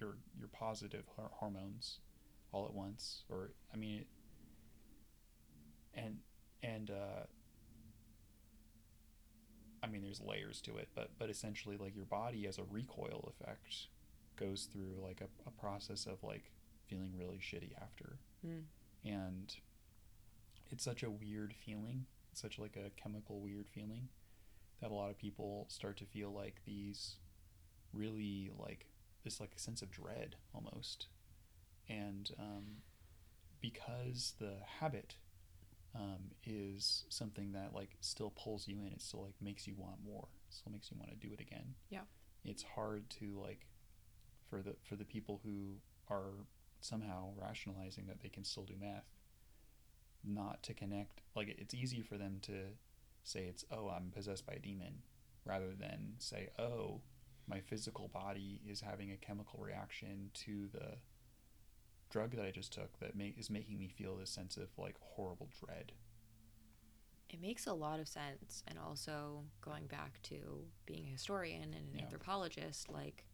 your 0.00 0.16
your 0.38 0.48
positive 0.48 1.04
hor- 1.16 1.30
hormones 1.32 1.98
all 2.52 2.66
at 2.66 2.74
once 2.74 3.22
or 3.28 3.50
i 3.72 3.76
mean 3.76 4.00
it, 4.00 4.06
and 5.94 6.18
and 6.62 6.90
uh 6.90 7.24
there's 10.10 10.20
layers 10.28 10.60
to 10.60 10.76
it 10.76 10.88
but 10.94 11.10
but 11.18 11.30
essentially 11.30 11.76
like 11.76 11.94
your 11.94 12.04
body 12.04 12.46
as 12.48 12.58
a 12.58 12.64
recoil 12.64 13.32
effect 13.32 13.86
goes 14.36 14.68
through 14.72 14.94
like 15.02 15.20
a, 15.20 15.28
a 15.48 15.52
process 15.52 16.06
of 16.06 16.20
like 16.22 16.50
feeling 16.88 17.12
really 17.16 17.38
shitty 17.38 17.70
after 17.80 18.18
Mm. 18.44 18.62
and 19.04 19.54
it's 20.70 20.82
such 20.82 21.02
a 21.02 21.10
weird 21.10 21.54
feeling 21.64 22.06
such 22.32 22.58
like 22.58 22.74
a 22.76 22.90
chemical 23.00 23.40
weird 23.40 23.68
feeling 23.68 24.08
that 24.80 24.90
a 24.90 24.94
lot 24.94 25.10
of 25.10 25.18
people 25.18 25.66
start 25.68 25.96
to 25.98 26.06
feel 26.06 26.32
like 26.32 26.62
these 26.64 27.16
really 27.92 28.50
like 28.58 28.86
this 29.24 29.40
like 29.40 29.52
a 29.54 29.58
sense 29.60 29.82
of 29.82 29.90
dread 29.90 30.36
almost 30.54 31.08
and 31.88 32.30
um, 32.38 32.64
because 33.60 34.32
the 34.40 34.54
habit 34.80 35.16
um, 35.94 36.30
is 36.44 37.04
something 37.08 37.52
that 37.52 37.74
like 37.74 37.90
still 38.00 38.30
pulls 38.30 38.68
you 38.68 38.78
in. 38.80 38.92
It 38.92 39.02
still 39.02 39.22
like 39.22 39.34
makes 39.40 39.66
you 39.66 39.74
want 39.76 39.96
more. 40.04 40.28
Still 40.50 40.72
makes 40.72 40.90
you 40.90 40.96
want 40.98 41.10
to 41.10 41.16
do 41.16 41.32
it 41.32 41.40
again. 41.40 41.74
Yeah. 41.90 42.00
it's 42.44 42.62
hard 42.62 43.08
to 43.20 43.38
like 43.40 43.66
for 44.48 44.62
the 44.62 44.74
for 44.82 44.96
the 44.96 45.04
people 45.04 45.40
who 45.44 45.76
are 46.08 46.46
somehow 46.80 47.30
rationalizing 47.40 48.06
that 48.06 48.20
they 48.22 48.28
can 48.28 48.44
still 48.44 48.64
do 48.64 48.74
meth 48.80 49.04
not 50.24 50.62
to 50.62 50.74
connect 50.74 51.20
like 51.36 51.48
it's 51.58 51.74
easy 51.74 52.00
for 52.02 52.16
them 52.18 52.38
to 52.42 52.52
say 53.22 53.40
it's 53.44 53.64
oh 53.70 53.88
i'm 53.88 54.10
possessed 54.10 54.46
by 54.46 54.54
a 54.54 54.58
demon 54.58 55.02
rather 55.44 55.72
than 55.78 56.14
say 56.18 56.48
oh 56.58 57.00
my 57.46 57.60
physical 57.60 58.08
body 58.08 58.60
is 58.66 58.80
having 58.80 59.10
a 59.12 59.16
chemical 59.16 59.60
reaction 59.62 60.30
to 60.34 60.68
the 60.72 60.96
drug 62.10 62.32
that 62.36 62.44
i 62.44 62.50
just 62.50 62.72
took 62.72 62.98
that 63.00 63.14
make, 63.16 63.38
is 63.38 63.48
making 63.50 63.78
me 63.78 63.88
feel 63.88 64.16
this 64.16 64.30
sense 64.30 64.56
of 64.56 64.68
like 64.76 64.96
horrible 65.00 65.48
dread 65.64 65.92
It 67.32 67.40
makes 67.40 67.66
a 67.68 67.72
lot 67.72 68.00
of 68.00 68.08
sense. 68.08 68.64
And 68.66 68.76
also 68.76 69.44
going 69.60 69.86
back 69.86 70.20
to 70.24 70.66
being 70.84 71.06
a 71.06 71.10
historian 71.12 71.62
and 71.62 71.74
an 71.74 71.94
Yeah. 71.94 72.02
anthropologist, 72.02 72.90
like 72.90 73.24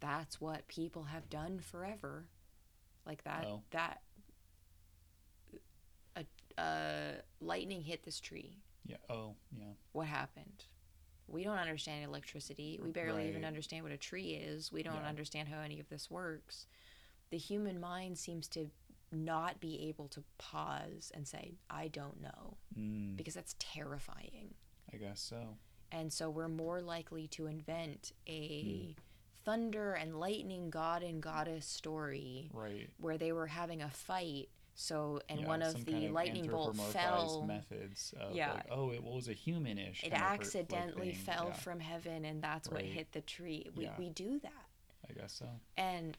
that's 0.00 0.38
what 0.38 0.68
people 0.68 1.04
have 1.04 1.30
done 1.30 1.58
forever. 1.60 2.26
Like 3.06 3.24
that 3.24 3.46
Oh. 3.46 3.62
that 3.70 4.02
a, 6.16 6.24
a 6.58 7.14
lightning 7.40 7.80
hit 7.82 8.02
this 8.04 8.20
tree. 8.20 8.58
yeah 8.84 8.96
oh 9.08 9.34
yeah 9.56 9.72
What 9.92 10.06
happened? 10.08 10.64
We 11.26 11.42
don't 11.44 11.58
understand 11.58 12.04
electricity. 12.04 12.78
We 12.82 12.90
barely 12.90 13.28
even 13.28 13.44
understand 13.44 13.82
what 13.84 13.92
a 13.92 13.98
tree 13.98 14.30
is. 14.32 14.72
We 14.72 14.82
don't 14.82 14.94
Yeah. 14.94 15.08
understand 15.08 15.48
how 15.48 15.60
any 15.60 15.78
of 15.80 15.88
this 15.88 16.10
works. 16.10 16.66
The 17.30 17.38
human 17.38 17.78
mind 17.80 18.18
seems 18.18 18.48
to 18.48 18.70
not 19.12 19.58
be 19.60 19.88
able 19.88 20.08
to 20.08 20.22
pause 20.38 21.10
and 21.14 21.26
say, 21.26 21.54
I 21.70 21.88
don't 21.88 22.20
know, 22.20 22.56
mm, 22.78 23.16
because 23.16 23.34
that's 23.34 23.54
terrifying. 23.58 24.54
i 24.92 24.96
guess 24.96 25.20
so 25.20 25.56
And 25.90 26.12
so 26.12 26.28
we're 26.30 26.48
more 26.48 26.80
likely 26.82 27.26
to 27.28 27.46
invent 27.46 28.12
a 28.26 28.62
Hmm. 28.62 29.02
thunder 29.44 29.94
and 29.94 30.18
lightning 30.20 30.68
god 30.68 31.02
and 31.02 31.22
goddess 31.22 31.64
story 31.66 32.50
right 32.52 32.90
where 32.98 33.16
they 33.16 33.32
were 33.32 33.46
having 33.46 33.80
a 33.82 33.90
fight. 33.90 34.48
So, 34.74 35.20
and 35.28 35.40
Yeah, 35.40 35.46
one 35.48 35.62
of 35.62 35.84
the 35.86 35.92
kind 35.92 36.04
of 36.04 36.12
lightning 36.12 36.46
bolt 36.46 36.76
fell. 36.76 37.42
methods 37.46 38.14
of 38.20 38.34
Yeah. 38.36 38.52
like 38.54 38.66
oh 38.70 38.92
it 38.92 39.02
was 39.02 39.28
a 39.28 39.34
humanish 39.34 40.04
It 40.04 40.10
kind 40.10 40.12
of 40.14 40.18
per- 40.20 40.24
like 40.28 40.40
accidentally 40.40 41.12
fell 41.14 41.46
yeah, 41.48 41.52
from 41.54 41.80
heaven, 41.80 42.24
and 42.26 42.42
that's 42.42 42.68
what 42.70 42.82
hit 42.82 43.10
the 43.12 43.22
tree. 43.22 43.66
We, 43.74 43.84
Yeah. 43.84 43.96
we 43.98 44.10
do 44.10 44.38
that. 44.40 44.66
i 45.08 45.12
guess 45.14 45.32
so 45.32 45.48
And 45.78 46.16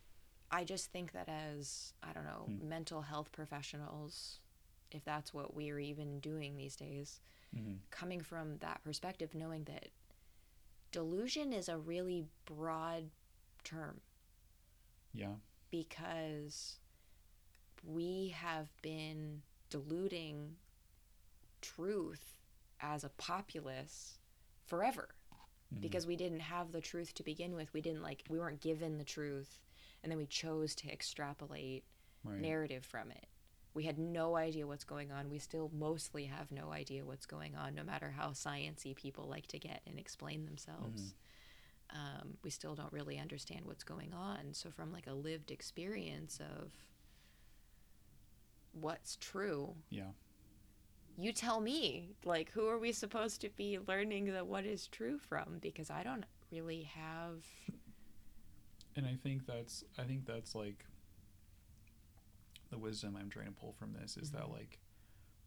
I 0.51 0.63
just 0.63 0.87
think 0.91 1.11
that 1.11 1.29
as, 1.29 1.93
I 2.01 2.11
don't 2.13 2.25
know, 2.25 2.45
Hmm. 2.47 2.69
mental 2.69 3.01
health 3.01 3.31
professionals, 3.31 4.39
if 4.91 5.03
that's 5.05 5.33
what 5.33 5.53
we're 5.55 5.79
even 5.79 6.19
doing 6.19 6.55
these 6.55 6.75
days, 6.75 7.21
hmm 7.53 7.75
coming 7.91 8.21
from 8.21 8.57
that 8.59 8.83
perspective, 8.83 9.33
knowing 9.35 9.63
that 9.65 9.89
delusion 10.91 11.53
is 11.53 11.69
a 11.69 11.77
really 11.77 12.25
broad 12.45 13.11
term 13.63 14.01
yeah 15.13 15.33
because 15.69 16.79
we 17.85 18.29
have 18.29 18.69
been 18.81 19.41
deluding 19.69 20.55
truth 21.61 22.35
as 22.81 23.03
a 23.03 23.09
populace 23.09 24.17
forever 24.65 25.09
Mhm. 25.73 25.81
because 25.81 26.07
we 26.07 26.15
didn't 26.15 26.39
have 26.39 26.71
the 26.71 26.81
truth 26.81 27.13
to 27.15 27.23
begin 27.23 27.53
with. 27.55 27.71
We 27.73 27.81
didn't 27.81 28.01
like, 28.01 28.23
we 28.29 28.39
weren't 28.39 28.61
given 28.61 28.97
the 28.97 29.03
truth, 29.03 29.59
and 30.03 30.11
then 30.11 30.17
we 30.17 30.25
chose 30.25 30.75
to 30.75 30.91
extrapolate 30.91 31.83
right 32.23 32.39
narrative 32.39 32.85
from 32.85 33.11
it. 33.11 33.27
We 33.73 33.83
had 33.83 33.99
no 33.99 34.35
idea 34.35 34.65
what's 34.65 34.83
going 34.83 35.11
on. 35.11 35.29
We 35.29 35.39
still 35.39 35.71
mostly 35.77 36.25
have 36.25 36.51
no 36.51 36.71
idea 36.71 37.05
what's 37.05 37.25
going 37.25 37.55
on, 37.55 37.75
no 37.75 37.83
matter 37.83 38.13
how 38.17 38.29
sciency 38.29 38.95
people 38.95 39.27
like 39.27 39.47
to 39.47 39.59
get 39.59 39.81
and 39.85 39.99
explain 39.99 40.45
themselves. 40.45 41.13
Um, 41.91 42.37
we 42.43 42.49
still 42.49 42.75
don't 42.75 42.91
really 42.91 43.19
understand 43.19 43.61
what's 43.65 43.83
going 43.83 44.13
on. 44.13 44.53
So, 44.53 44.69
from 44.69 44.91
like 44.91 45.07
a 45.07 45.13
lived 45.13 45.51
experience 45.51 46.39
of 46.39 46.71
what's 48.73 49.15
true, 49.17 49.75
yeah 49.89 50.11
you 51.19 51.33
tell 51.33 51.59
me. 51.59 52.09
Like, 52.23 52.49
who 52.51 52.67
are 52.67 52.79
we 52.79 52.91
supposed 52.93 53.41
to 53.41 53.49
be 53.49 53.77
learning 53.87 54.31
that 54.31 54.47
what 54.47 54.65
is 54.65 54.87
true 54.87 55.17
from? 55.17 55.57
Because 55.59 55.89
I 55.91 56.01
don't 56.03 56.23
really 56.51 56.89
have. 56.95 57.43
And 58.95 59.05
i 59.05 59.15
think 59.23 59.45
that's 59.45 59.83
i 59.97 60.03
think 60.03 60.25
that's 60.25 60.53
like 60.55 60.85
the 62.69 62.77
wisdom 62.77 63.17
i'm 63.19 63.29
trying 63.29 63.45
to 63.47 63.51
pull 63.51 63.73
from 63.73 63.93
this 63.93 64.17
is 64.17 64.31
that 64.31 64.43
Mhm. 64.43 64.53
like 64.53 64.79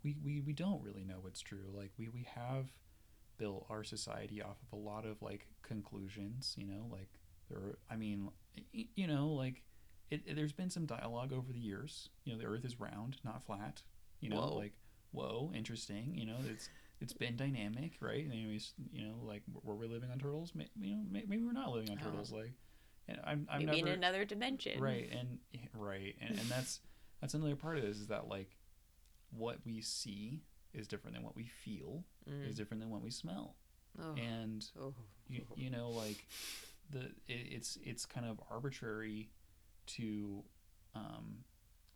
we, 0.04 0.16
we 0.24 0.40
we 0.40 0.52
don't 0.52 0.82
really 0.82 1.04
know 1.04 1.20
what's 1.20 1.40
true. 1.40 1.70
Like 1.72 1.92
we 1.96 2.08
we 2.08 2.24
have 2.34 2.72
built 3.38 3.66
our 3.70 3.84
society 3.84 4.42
off 4.42 4.56
of 4.60 4.72
a 4.76 4.82
lot 4.82 5.06
of 5.06 5.22
like 5.22 5.46
conclusions 5.62 6.56
you 6.58 6.66
know? 6.66 6.88
Like 6.90 7.20
there 7.48 7.58
are, 7.58 7.78
i 7.88 7.94
mean 7.94 8.28
you 8.72 9.06
know 9.06 9.28
like 9.28 9.62
it, 10.10 10.22
it- 10.26 10.34
there's 10.34 10.52
been 10.52 10.70
some 10.70 10.86
dialogue 10.86 11.32
over 11.32 11.52
the 11.52 11.60
years. 11.60 12.08
You 12.24 12.32
know 12.32 12.38
the 12.40 12.46
earth 12.46 12.64
is 12.64 12.80
round 12.80 13.18
not 13.24 13.44
flat. 13.46 13.82
You 14.18 14.30
know 14.30 14.40
Whoa. 14.40 14.56
like 14.56 14.72
whoa 15.12 15.52
interesting. 15.54 16.16
You 16.16 16.26
know 16.26 16.38
it's 16.50 16.68
it's 17.00 17.12
been 17.12 17.36
dynamic 17.36 17.92
right? 18.00 18.26
Anyways 18.28 18.72
you 18.92 19.06
know 19.06 19.14
like 19.22 19.42
were 19.62 19.76
we 19.76 19.86
living 19.86 20.10
on 20.10 20.18
turtles. 20.18 20.52
May- 20.56 20.70
you 20.80 20.96
know 20.96 21.02
may- 21.08 21.26
maybe 21.28 21.44
we're 21.44 21.52
not 21.52 21.70
living 21.70 21.90
on 21.90 21.98
Oh. 22.00 22.04
turtles. 22.10 22.32
Like 22.32 22.54
and 23.08 23.18
i'm 23.24 23.46
i'm 23.50 23.58
maybe 23.64 23.78
never 23.82 23.92
in 23.92 23.98
another 23.98 24.24
dimension. 24.24 24.80
right 24.80 25.08
and 25.12 25.38
right 25.74 26.14
and, 26.20 26.38
and 26.38 26.48
that's 26.50 26.80
that's 27.20 27.34
another 27.34 27.56
part 27.56 27.76
of 27.78 27.82
this 27.84 27.96
is 27.98 28.08
that 28.08 28.28
like 28.28 28.56
what 29.30 29.58
we 29.64 29.80
see 29.80 30.42
is 30.74 30.86
different 30.88 31.14
than 31.14 31.24
what 31.24 31.36
we 31.36 31.44
feel 31.46 32.04
Mm. 32.28 32.48
is 32.48 32.54
different 32.56 32.80
than 32.80 32.90
what 32.90 33.02
we 33.02 33.10
smell 33.10 33.56
Oh. 34.00 34.14
and 34.14 34.64
Oh. 34.80 34.94
you, 35.28 35.44
you 35.56 35.70
know 35.70 35.90
like 35.90 36.28
the 36.90 37.06
it, 37.26 37.48
it's 37.50 37.78
it's 37.82 38.06
kind 38.06 38.24
of 38.26 38.40
arbitrary 38.50 39.30
to 39.86 40.44
um 40.94 41.38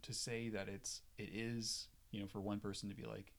to 0.02 0.12
say 0.12 0.48
that 0.48 0.68
it's 0.68 1.02
it 1.16 1.30
is 1.32 1.88
you 2.10 2.20
know 2.20 2.26
for 2.26 2.40
one 2.40 2.58
person 2.58 2.88
to 2.88 2.94
be 2.96 3.04
like 3.04 3.32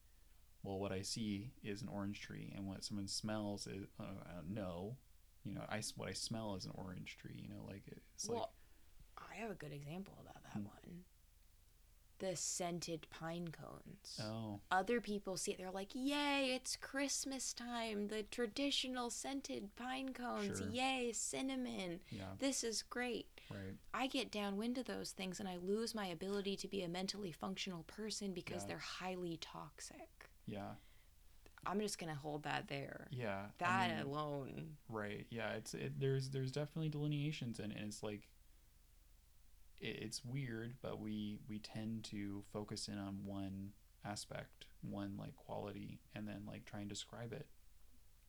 well 0.63 0.79
what 0.79 0.91
i 0.93 1.01
see 1.01 1.51
is 1.63 1.81
an 1.81 1.89
orange 1.89 2.21
tree 2.21 2.53
and 2.55 2.65
what 2.65 2.83
someone 2.85 3.07
smells 3.07 3.67
is 3.67 3.85
uh, 3.99 4.03
uh, 4.03 4.41
no 4.47 4.95
you 5.47 5.55
know 5.55 5.65
i 5.69 5.81
what 5.95 6.09
i 6.09 6.13
smell 6.13 6.55
is 6.55 6.65
an 6.65 6.71
orange 6.75 7.17
tree 7.19 7.35
you 7.41 7.49
know 7.49 7.63
like 7.67 7.83
it's 8.15 8.27
like 8.29 8.41
I 9.17 9.35
have 9.41 9.51
a 9.51 9.55
good 9.55 9.71
example 9.73 10.13
about 10.21 10.41
that 10.43 10.53
Hmm. 10.53 10.65
one. 10.65 11.03
The 12.19 12.35
scented 12.35 13.05
pine 13.11 13.49
cones. 13.49 14.19
oh 14.23 14.59
Other 14.71 14.99
people 15.01 15.37
see 15.37 15.51
it, 15.51 15.59
they're 15.59 15.69
like, 15.69 15.91
Yay, 15.93 16.51
it's 16.55 16.75
Christmas 16.75 17.53
time. 17.53 18.07
The 18.07 18.23
traditional 18.23 19.11
scented 19.11 19.75
pine 19.75 20.13
cones. 20.13 20.57
Sure. 20.59 20.69
Yay, 20.69 21.11
cinnamon. 21.13 21.99
yeah 22.09 22.33
This 22.39 22.63
is 22.63 22.81
great. 22.81 23.27
right 23.51 23.75
I 23.93 24.07
get 24.07 24.31
downwind 24.31 24.79
of 24.79 24.85
those 24.85 25.11
things 25.11 25.39
and 25.39 25.47
I 25.47 25.57
lose 25.57 25.93
my 25.93 26.07
ability 26.07 26.55
to 26.57 26.67
be 26.67 26.81
a 26.81 26.87
mentally 26.89 27.31
functional 27.31 27.83
person 27.83 28.33
because 28.33 28.63
Yeah. 28.63 28.67
they're 28.69 28.77
highly 28.79 29.37
toxic. 29.37 30.29
yeah 30.47 30.71
I'm 31.65 31.79
just 31.79 31.97
going 31.99 32.11
to 32.13 32.19
hold 32.19 32.43
that 32.43 32.67
there. 32.67 33.07
yeah 33.11 33.45
I 33.61 33.87
That 33.87 33.97
mean, 33.97 34.05
alone. 34.07 34.77
right 34.89 35.25
yeah 35.29 35.51
it's 35.53 35.73
it, 35.73 35.99
there's 35.99 36.29
there's 36.29 36.51
definitely 36.51 36.89
delineations 36.89 37.59
and, 37.59 37.71
and 37.73 37.85
it's 37.85 38.01
like 38.03 38.27
it, 39.79 39.97
it's 40.01 40.23
weird 40.23 40.75
but 40.81 40.99
we 40.99 41.39
we 41.49 41.59
tend 41.59 42.03
to 42.05 42.43
focus 42.53 42.87
in 42.87 42.97
on 42.97 43.19
one 43.25 43.71
aspect 44.05 44.65
one 44.81 45.17
like 45.17 45.35
quality 45.35 45.99
and 46.15 46.27
then 46.27 46.43
like 46.47 46.63
try 46.65 46.79
and 46.79 46.87
describe 46.89 47.33
it 47.33 47.47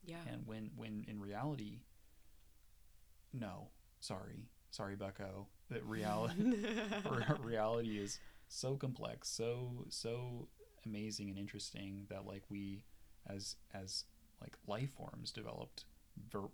Yeah. 0.05 0.17
and 0.31 0.47
when 0.47 0.71
when 0.77 1.05
in 1.07 1.21
reality 1.21 1.81
no 3.33 3.69
sorry 4.01 4.49
sorry 4.71 4.97
bucko 4.97 5.47
that 5.71 5.85
reality 5.85 6.57
reality 7.43 7.99
is 7.99 8.19
so 8.51 8.77
complex, 8.77 9.29
so 9.29 9.85
so 9.91 10.49
amazing 10.87 11.29
and 11.29 11.39
interesting 11.39 12.07
that 12.09 12.25
like 12.25 12.43
we 12.49 12.83
as 13.29 13.57
as 13.73 14.05
like 14.41 14.55
life 14.67 14.91
forms 14.97 15.31
developed 15.31 15.85
ver- 16.31 16.51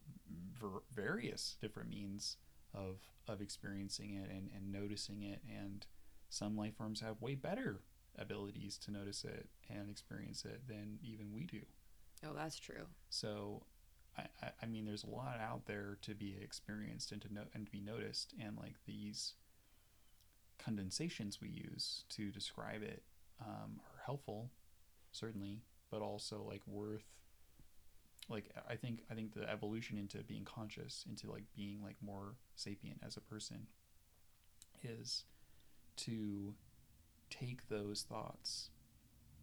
ver- 0.60 0.82
various 0.94 1.56
different 1.60 1.90
means 1.90 2.36
of 2.74 2.98
of 3.28 3.40
experiencing 3.40 4.14
it 4.14 4.30
and, 4.30 4.50
and 4.54 4.72
noticing 4.72 5.22
it. 5.22 5.40
And 5.48 5.86
some 6.28 6.56
life 6.56 6.76
forms 6.76 7.00
have 7.00 7.20
way 7.20 7.34
better 7.34 7.80
abilities 8.18 8.78
to 8.78 8.90
notice 8.90 9.24
it 9.24 9.48
and 9.68 9.90
experience 9.90 10.44
it 10.44 10.62
than 10.68 10.98
even 11.02 11.32
we 11.32 11.44
do. 11.44 11.60
Oh 12.26 12.34
that's 12.34 12.58
true. 12.58 12.86
So 13.10 13.62
I, 14.16 14.22
I, 14.42 14.50
I 14.62 14.66
mean 14.66 14.84
there's 14.84 15.04
a 15.04 15.10
lot 15.10 15.38
out 15.40 15.66
there 15.66 15.98
to 16.02 16.14
be 16.14 16.36
experienced 16.40 17.12
and 17.12 17.22
to 17.22 17.32
know 17.32 17.42
and 17.54 17.66
to 17.66 17.72
be 17.72 17.80
noticed. 17.80 18.34
And 18.40 18.56
like 18.56 18.74
these 18.86 19.34
condensations 20.58 21.40
we 21.40 21.48
use 21.48 22.04
to 22.10 22.30
describe 22.30 22.82
it 22.82 23.02
um, 23.40 23.80
are 23.80 24.02
helpful 24.04 24.50
certainly 25.12 25.62
but 25.94 26.02
also 26.02 26.44
like 26.48 26.62
worth 26.66 27.04
like 28.28 28.50
I 28.68 28.74
think 28.74 29.04
I 29.10 29.14
think 29.14 29.32
the 29.34 29.48
evolution 29.48 29.96
into 29.96 30.18
being 30.24 30.44
conscious, 30.44 31.04
into 31.08 31.30
like 31.30 31.44
being 31.54 31.82
like 31.84 31.96
more 32.00 32.34
sapient 32.56 32.98
as 33.06 33.16
a 33.16 33.20
person 33.20 33.68
is 34.82 35.24
to 35.98 36.54
take 37.30 37.68
those 37.68 38.02
thoughts 38.02 38.70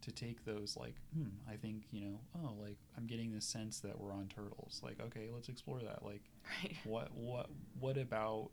to 0.02 0.10
take 0.10 0.44
those 0.44 0.76
like 0.76 0.96
hmm 1.14 1.28
i 1.48 1.54
think 1.54 1.84
you 1.90 2.00
know 2.00 2.18
oh 2.36 2.54
like 2.60 2.78
i'm 2.96 3.06
getting 3.06 3.32
this 3.32 3.44
sense 3.44 3.80
that 3.80 3.98
we're 3.98 4.12
on 4.12 4.28
turtles. 4.28 4.80
Like 4.82 5.00
okay 5.00 5.28
let's 5.32 5.48
explore 5.48 5.80
that. 5.80 6.04
Like 6.04 6.22
right. 6.62 6.76
what 6.84 7.14
what 7.14 7.46
what 7.78 7.96
about 7.96 8.50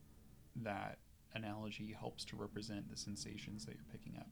that 0.58 1.00
analogy 1.34 1.96
helps 1.98 2.24
to 2.25 2.36
represent 2.36 2.89
the 2.89 2.98
sensations 2.98 3.65
that 3.65 3.75
you're 3.75 3.91
picking 3.91 4.15
up? 4.18 4.29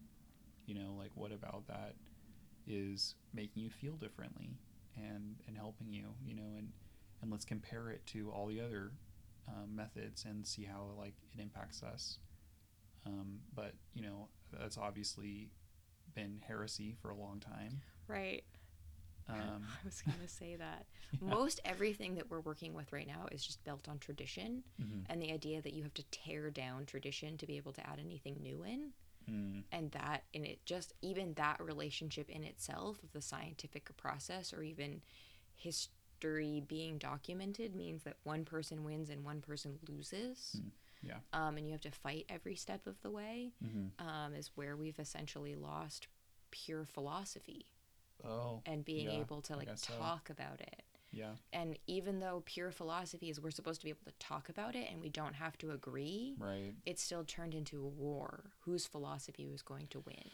You 0.66 0.76
know 0.76 0.96
like 0.98 1.12
what 1.16 1.32
about 1.32 1.68
that 1.68 1.96
is 2.68 3.16
making 3.34 3.64
you 3.64 3.70
feel 3.70 3.94
differently 3.94 4.58
and 4.96 5.36
and 5.48 5.58
helping 5.58 5.92
you 5.94 6.06
you 6.26 6.36
know 6.36 6.56
and 6.58 6.72
and 7.22 7.32
let's 7.32 7.46
compare 7.46 7.90
it 7.90 8.06
to 8.06 8.30
all 8.32 8.46
the 8.48 8.62
other 8.62 8.92
um, 9.48 9.76
methods 9.76 10.26
and 10.26 10.46
see 10.46 10.64
how 10.66 10.90
like 10.98 11.14
it 11.34 11.42
impacts 11.42 11.82
us. 11.82 12.20
Um, 13.06 13.40
but 13.56 13.74
you 13.94 14.04
know 14.04 14.28
that's 14.60 14.78
obviously 14.78 15.50
been 16.16 16.42
heresy 16.48 16.96
for 17.02 17.10
a 17.10 17.16
long 17.16 17.40
time. 17.40 17.82
Right. 18.08 18.44
Um, 19.30 19.64
i 19.82 19.86
was 19.86 20.02
going 20.02 20.20
to 20.22 20.28
say 20.28 20.56
that. 20.56 20.86
Yeah. 21.22 21.30
most 21.32 21.60
everything 21.66 22.16
that 22.16 22.30
we're 22.30 22.40
working 22.42 22.74
with 22.74 22.92
right 22.94 23.08
now 23.08 23.28
is 23.32 23.46
just 23.46 23.64
built 23.64 23.88
on 23.90 24.00
tradition 24.00 24.64
Mhm. 24.82 25.06
and 25.10 25.22
the 25.22 25.32
idea 25.32 25.62
that 25.62 25.74
you 25.74 25.84
have 25.84 25.94
to 25.96 26.04
tear 26.12 26.50
down 26.52 26.86
tradition 26.86 27.38
to 27.38 27.46
be 27.48 27.58
able 27.58 27.74
to 27.74 27.86
add 27.88 28.00
anything 28.00 28.38
new 28.42 28.64
in 28.64 28.92
Mm, 29.29 29.63
and 29.72 29.91
that 29.91 30.24
in 30.34 30.46
it 30.46 30.60
just 30.65 30.93
even 31.01 31.34
that 31.34 31.60
relationship 31.62 32.29
in 32.29 32.43
itself 32.43 33.03
of 33.03 33.12
the 33.12 33.22
scientific 33.22 33.96
process 33.98 34.53
or 34.53 34.63
even 34.63 35.01
history 35.55 36.63
being 36.67 36.98
documented 36.98 37.75
means 37.75 38.03
that 38.03 38.17
one 38.24 38.46
person 38.46 38.84
wins 38.84 39.10
and 39.10 39.24
one 39.25 39.41
person 39.41 39.77
loses 39.88 40.62
Mm, 40.62 40.72
yeah. 41.03 41.19
um, 41.34 41.57
and 41.57 41.65
you 41.65 41.72
have 41.74 41.81
to 41.81 41.91
fight 41.91 42.25
every 42.29 42.55
step 42.55 42.88
of 42.88 43.01
the 43.01 43.12
way 43.12 43.51
mhm. 43.63 43.91
um, 44.00 44.34
is 44.34 44.51
where 44.55 44.75
we've 44.75 45.00
essentially 45.00 45.55
lost 45.55 46.07
pure 46.51 46.86
philosophy 46.86 47.65
oh 48.24 48.62
and 48.65 48.86
being 48.86 49.07
Yeah, 49.07 49.19
able 49.19 49.41
to 49.41 49.55
like 49.55 49.67
guess 49.67 49.81
so. 49.88 49.93
talk 49.98 50.29
about 50.29 50.62
it 50.62 50.84
yeah 51.12 51.32
and 51.54 51.78
even 51.88 52.20
though 52.20 52.44
pure 52.46 52.72
philosophy 52.72 53.30
is 53.30 53.40
we're 53.40 53.52
supposed 53.52 53.80
to 53.80 53.86
be 53.86 53.90
able 53.90 54.06
to 54.06 54.14
talk 54.20 54.50
about 54.50 54.76
it 54.76 54.88
and 54.92 55.02
we 55.02 55.10
don't 55.10 55.36
have 55.36 55.58
to 55.58 55.72
agree 55.72 56.36
right 56.40 56.74
it's 56.86 57.02
still 57.04 57.24
turned 57.24 57.54
into 57.54 57.84
a 57.84 57.88
war 57.88 58.52
whose 58.66 58.86
philosophy 58.86 59.48
was 59.48 59.62
going 59.62 59.88
to 59.88 60.00
win 60.02 60.30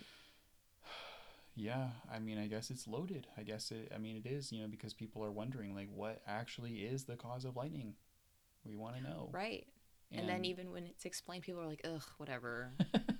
Yeah, 1.55 1.89
I 2.11 2.17
mean, 2.17 2.39
I 2.39 2.47
guess 2.47 2.71
it's 2.71 2.87
loaded. 2.87 3.27
I 3.37 3.43
guess 3.43 3.69
it. 3.69 3.91
I 3.93 3.99
mean, 3.99 4.15
it 4.15 4.27
is. 4.27 4.51
You 4.51 4.63
know, 4.63 4.67
because 4.67 4.91
people 4.95 5.23
are 5.23 5.29
wondering, 5.29 5.75
like, 5.75 5.87
what 5.93 6.19
actually 6.25 6.77
is 6.77 7.03
the 7.03 7.15
cause 7.15 7.45
of 7.45 7.55
lightning? 7.55 7.93
We 8.65 8.75
want 8.75 8.95
to 8.95 9.03
know. 9.03 9.29
right 9.31 9.67
and, 10.19 10.29
then 10.29 10.45
even 10.45 10.71
when 10.71 10.85
it's 10.85 11.05
explained 11.05 11.43
people 11.43 11.61
are 11.61 11.67
like 11.67 11.81
ugh 11.83 12.03
whatever 12.17 12.71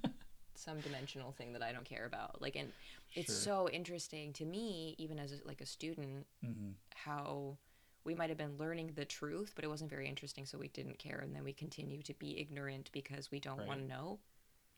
some 0.63 0.81
dimensional 0.81 1.31
thing 1.31 1.53
that 1.53 1.61
i 1.63 1.71
don't 1.71 1.85
care 1.85 2.05
about 2.05 2.41
like 2.41 2.55
and 2.55 2.71
it's 3.15 3.27
Sure. 3.31 3.35
so 3.35 3.69
interesting 3.69 4.33
to 4.33 4.45
me 4.45 4.95
even 4.97 5.19
as 5.19 5.31
a, 5.33 5.37
like 5.45 5.61
a 5.61 5.65
student 5.65 6.25
hmm 6.43 6.71
how 6.95 7.57
we 8.05 8.13
might 8.13 8.29
have 8.29 8.37
been 8.37 8.57
learning 8.57 8.91
the 8.95 9.05
truth 9.05 9.51
but 9.55 9.63
it 9.65 9.67
wasn't 9.67 9.89
very 9.89 10.07
interesting 10.07 10.45
so 10.45 10.57
we 10.57 10.67
didn't 10.69 10.99
care 10.99 11.19
and 11.23 11.35
then 11.35 11.43
we 11.43 11.53
continue 11.53 12.01
to 12.01 12.13
be 12.15 12.39
ignorant 12.39 12.89
because 12.93 13.31
we 13.31 13.39
don't 13.39 13.57
Right. 13.59 13.67
want 13.67 13.79
to 13.81 13.87
know 13.87 14.19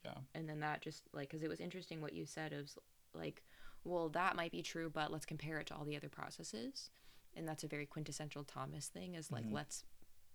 Yeah. 0.05 0.13
and 0.33 0.47
then 0.47 0.59
that 0.61 0.81
just 0.81 1.03
like 1.13 1.29
because 1.29 1.43
it 1.43 1.49
was 1.49 1.59
interesting 1.59 2.01
what 2.01 2.13
you 2.13 2.25
said 2.25 2.53
of 2.53 2.71
like 3.13 3.43
well 3.83 4.09
that 4.09 4.35
might 4.35 4.51
be 4.51 4.61
true 4.61 4.89
but 4.89 5.11
let's 5.11 5.25
compare 5.25 5.59
it 5.59 5.67
to 5.67 5.75
all 5.75 5.85
the 5.85 5.95
other 5.97 6.09
processes 6.09 6.89
and 7.35 7.47
that's 7.47 7.63
a 7.63 7.67
very 7.67 7.85
quintessential 7.85 8.43
thomas 8.43 8.87
thing 8.87 9.15
is 9.15 9.31
like 9.31 9.45
Mhm. 9.45 9.53
let's 9.53 9.83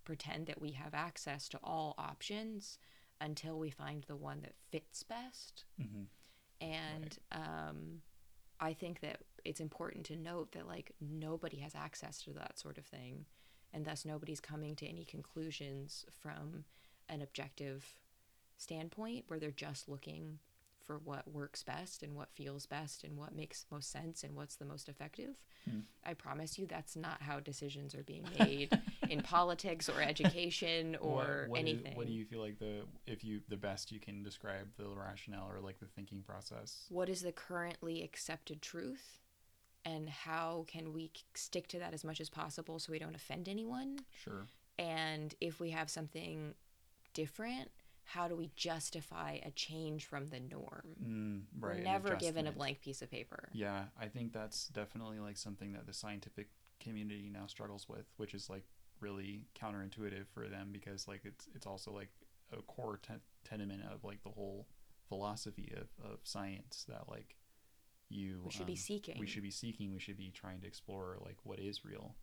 pretend 0.03 0.45
that 0.47 0.61
we 0.61 0.71
have 0.71 0.93
access 0.93 1.47
to 1.49 1.59
all 1.63 1.95
options 1.97 2.77
until 3.21 3.57
we 3.57 3.69
find 3.69 4.03
the 4.07 4.17
one 4.17 4.41
that 4.41 4.55
fits 4.71 5.03
best. 5.03 5.63
Hmm 5.79 6.03
and 6.61 7.17
um, 7.31 8.01
I 8.59 8.73
think 8.73 9.01
that 9.01 9.17
it's 9.43 9.59
important 9.59 10.05
to 10.05 10.15
note 10.15 10.51
that 10.51 10.67
like 10.67 10.91
nobody 11.01 11.57
has 11.57 11.73
access 11.75 12.21
to 12.23 12.33
that 12.33 12.59
sort 12.59 12.77
of 12.77 12.85
thing, 12.85 13.25
and 13.73 13.83
thus 13.83 14.05
nobody's 14.05 14.39
coming 14.39 14.75
to 14.77 14.87
any 14.87 15.03
conclusions 15.03 16.05
from 16.21 16.63
an 17.09 17.21
objective 17.21 17.83
standpoint 18.57 19.25
where 19.27 19.39
they're 19.39 19.49
just 19.49 19.89
looking 19.89 20.37
for 20.91 20.97
what 21.03 21.27
works 21.31 21.63
best 21.63 22.03
and 22.03 22.15
what 22.15 22.29
feels 22.31 22.65
best 22.65 23.03
and 23.03 23.17
what 23.17 23.33
makes 23.35 23.65
most 23.71 23.91
sense 23.91 24.23
and 24.23 24.35
what's 24.35 24.55
the 24.55 24.65
most 24.65 24.89
effective. 24.89 25.35
Hmm. 25.69 25.79
I 26.05 26.13
promise 26.13 26.57
you 26.59 26.65
that's 26.65 26.95
not 26.95 27.21
how 27.21 27.39
decisions 27.39 27.95
are 27.95 28.03
being 28.03 28.25
made 28.39 28.77
in 29.09 29.21
politics 29.23 29.87
or 29.89 30.01
education 30.01 30.95
or 30.99 31.45
what, 31.47 31.49
what 31.49 31.59
is- 31.61 31.65
anything. 31.75 31.95
what 31.95 32.07
do 32.07 32.13
you 32.13 32.25
feel 32.25 32.41
like 32.41 32.59
the 32.59 32.81
if 33.07 33.23
you 33.23 33.41
the 33.47 33.57
best 33.57 33.91
you 33.91 33.99
can 33.99 34.23
describe 34.23 34.67
the 34.77 34.87
rationale 34.95 35.49
or 35.49 35.59
like 35.61 35.79
the 35.79 35.85
thinking 35.85 36.21
process? 36.21 36.85
what 36.89 37.09
is 37.09 37.21
the 37.21 37.31
currently 37.31 38.03
accepted 38.03 38.61
truth 38.61 39.19
and 39.85 40.09
how 40.09 40.65
can 40.67 40.93
we 40.93 41.11
stick 41.35 41.67
to 41.67 41.79
that 41.79 41.93
as 41.93 42.03
much 42.03 42.19
as 42.19 42.29
possible 42.29 42.79
so 42.79 42.91
we 42.91 42.99
don't 42.99 43.15
offend 43.15 43.47
anyone 43.47 43.99
Sure. 44.23 44.45
and 44.77 45.35
if 45.39 45.59
we 45.59 45.69
have 45.71 45.89
something 45.89 46.53
different 47.13 47.69
how 48.13 48.27
do 48.27 48.35
we 48.35 48.51
justify 48.55 49.39
a 49.45 49.51
change 49.51 50.05
from 50.05 50.27
the 50.27 50.39
norm? 50.39 50.95
Mm, 51.01 51.41
right. 51.59 51.77
we're 51.77 51.83
never 51.83 52.15
given 52.15 52.45
a 52.45 52.51
blank 52.51 52.81
piece 52.81 53.01
of 53.01 53.09
paper. 53.09 53.49
Yeah, 53.53 53.85
I 53.99 54.07
think 54.07 54.33
that's 54.33 54.67
definitely 54.67 55.19
like 55.19 55.37
something 55.37 55.71
that 55.73 55.85
the 55.87 55.93
scientific 55.93 56.49
community 56.81 57.29
now 57.31 57.45
struggles 57.47 57.87
with, 57.87 58.05
which 58.17 58.33
is 58.33 58.49
like 58.49 58.65
really 58.99 59.45
counterintuitive 59.59 60.27
for 60.33 60.47
them 60.47 60.69
because 60.71 61.07
like 61.07 61.21
it's 61.23 61.47
it's 61.55 61.65
also 61.65 61.91
like 61.91 62.09
a 62.51 62.61
core 62.63 62.99
ten- 63.01 63.21
tenement 63.45 63.83
of 63.91 64.03
like 64.03 64.21
the 64.23 64.29
whole 64.29 64.67
philosophy 65.07 65.73
of, 65.75 65.87
of 66.05 66.19
science 66.23 66.85
that 66.89 67.03
like 67.07 67.35
you 68.09 68.41
we 68.43 68.51
should 68.51 68.65
be 68.65 68.73
um, 68.73 68.77
seeking. 68.77 69.17
we 69.19 69.27
should 69.27 69.43
be 69.43 69.51
seeking 69.51 69.93
we 69.93 69.99
should 69.99 70.17
be 70.17 70.31
trying 70.33 70.59
to 70.59 70.67
explore 70.67 71.17
like 71.23 71.37
what 71.43 71.59
is 71.59 71.85
real 71.85 72.15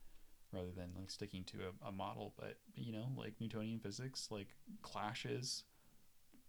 rather 0.53 0.71
than 0.77 0.91
like 0.97 1.11
sticking 1.11 1.45
to 1.45 1.59
a, 1.59 1.89
a 1.89 1.93
model. 1.93 2.35
But 2.39 2.59
you 2.75 2.93
know 2.93 3.07
like 3.17 3.35
newtonian 3.41 3.81
physics 3.81 4.29
like 4.31 4.49
clashes 4.83 5.65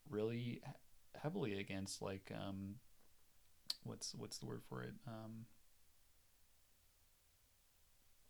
really 0.10 0.62
heavily 1.22 1.60
against 1.60 2.02
like 2.02 2.32
um 2.36 2.76
what's 3.84 4.13
what's 4.15 4.38
the 4.38 4.45
word 4.45 4.62
for 4.67 4.84
it? 4.84 4.93
Um 5.08 5.45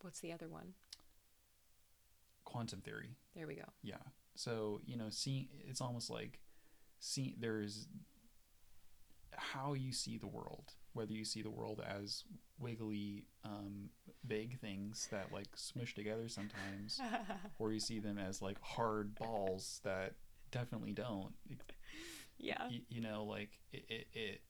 what's 0.01 0.19
the 0.19 0.31
other 0.31 0.47
one? 0.47 0.73
quantum 2.45 2.81
theory. 2.81 3.15
There 3.35 3.45
we 3.45 3.55
go. 3.55 3.65
Yeah. 3.83 3.97
So 4.35 4.81
you 4.85 4.97
know 4.97 5.09
seeing 5.09 5.47
it's 5.67 5.81
almost 5.81 6.09
like 6.09 6.39
seeing 6.99 7.35
there's 7.39 7.87
how 9.35 9.73
you 9.73 9.93
see 9.93 10.17
the 10.17 10.27
world 10.27 10.73
whether 10.93 11.13
you 11.13 11.23
see 11.23 11.41
the 11.41 11.49
world 11.49 11.81
as 11.87 12.23
wiggly 12.57 13.23
um 13.45 13.89
vague 14.27 14.59
things 14.59 15.07
that 15.11 15.31
like 15.31 15.47
smush 15.55 15.93
together 15.93 16.27
sometimes 16.27 16.99
or 17.59 17.71
you 17.71 17.79
see 17.79 17.99
them 17.99 18.17
as 18.17 18.41
like 18.41 18.59
hard 18.61 19.15
balls 19.15 19.79
that 19.83 20.13
definitely 20.51 20.93
don't. 20.93 21.33
Yeah. 22.41 22.69
you, 22.69 22.79
you 22.87 23.01
know 23.01 23.25
like 23.25 23.59
it, 23.73 23.83
it, 23.89 24.07
it 24.13 24.41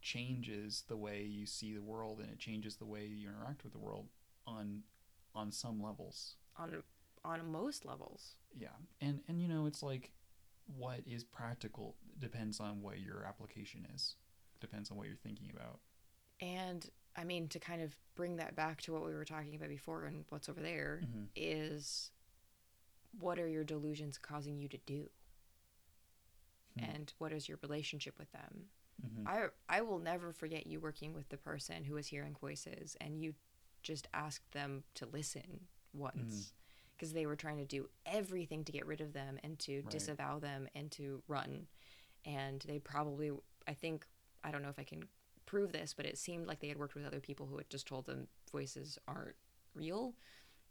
changes 0.00 0.84
the 0.88 0.96
way 0.96 1.22
you 1.22 1.46
see 1.46 1.74
the 1.74 1.82
world 1.82 2.20
and 2.20 2.30
it 2.30 2.38
changes 2.38 2.76
the 2.76 2.86
way 2.86 3.04
you 3.04 3.28
interact 3.28 3.64
with 3.64 3.72
the 3.72 3.78
world 3.78 4.08
on 4.46 4.82
on 5.34 5.52
some 5.52 5.82
levels. 5.82 6.36
On 6.56 6.82
on 7.24 7.50
most 7.52 7.84
levels. 7.84 8.36
Yeah. 8.56 8.68
And 9.00 9.20
and 9.28 9.40
you 9.40 9.48
know 9.48 9.66
it's 9.66 9.82
like 9.82 10.12
what 10.76 11.00
is 11.06 11.22
practical 11.24 11.96
depends 12.18 12.60
on 12.60 12.80
what 12.82 13.00
your 13.00 13.24
application 13.26 13.86
is 13.94 14.16
depends 14.60 14.90
on 14.90 14.96
what 14.96 15.06
you're 15.08 15.16
thinking 15.16 15.50
about. 15.54 15.80
And 16.40 16.88
i 17.14 17.24
mean 17.24 17.46
to 17.48 17.58
kind 17.58 17.82
of 17.82 17.94
bring 18.14 18.36
that 18.36 18.56
back 18.56 18.80
to 18.80 18.92
what 18.92 19.04
we 19.04 19.12
were 19.12 19.26
talking 19.26 19.54
about 19.54 19.68
before 19.68 20.06
and 20.06 20.24
what's 20.30 20.48
over 20.48 20.62
there 20.62 21.02
Mhm. 21.04 21.26
is 21.36 22.10
what 23.18 23.38
are 23.38 23.48
your 23.48 23.64
delusions 23.64 24.18
causing 24.18 24.58
you 24.58 24.68
to 24.68 24.78
do? 24.86 25.10
Hmm. 26.78 26.84
and 26.84 27.12
what 27.18 27.32
is 27.32 27.48
your 27.48 27.58
relationship 27.62 28.18
with 28.18 28.32
them? 28.32 28.70
Mhm. 29.04 29.26
I 29.26 29.48
I 29.68 29.82
will 29.82 29.98
never 29.98 30.32
forget 30.32 30.66
you 30.66 30.80
working 30.80 31.12
with 31.12 31.28
the 31.28 31.36
person 31.36 31.84
who 31.84 31.94
was 31.94 32.06
hearing 32.06 32.34
voices 32.34 32.96
and 33.00 33.20
you 33.20 33.34
just 33.82 34.08
asked 34.14 34.50
them 34.52 34.84
to 34.94 35.06
listen 35.06 35.68
once 35.92 36.54
because 36.96 37.12
they 37.12 37.26
were 37.26 37.36
trying 37.36 37.58
to 37.58 37.64
do 37.66 37.90
everything 38.06 38.64
to 38.64 38.72
get 38.72 38.86
rid 38.86 39.00
of 39.00 39.12
them 39.12 39.38
and 39.42 39.58
to 39.58 39.82
Right. 39.82 39.90
disavow 39.90 40.38
them 40.38 40.68
and 40.74 40.90
to 40.92 41.22
run. 41.28 41.66
And 42.24 42.62
they 42.62 42.78
probably 42.78 43.30
I 43.66 43.74
think 43.74 44.06
I 44.42 44.50
don't 44.50 44.62
know 44.62 44.70
if 44.70 44.78
I 44.78 44.84
can 44.84 45.08
prove 45.44 45.72
this 45.72 45.92
but 45.92 46.06
it 46.06 46.16
seemed 46.16 46.46
like 46.46 46.60
they 46.60 46.68
had 46.68 46.78
worked 46.78 46.94
with 46.94 47.04
other 47.04 47.20
people 47.20 47.46
who 47.46 47.58
had 47.58 47.68
just 47.68 47.86
told 47.86 48.06
them 48.06 48.28
voices 48.50 48.98
aren't 49.06 49.36
real. 49.74 50.14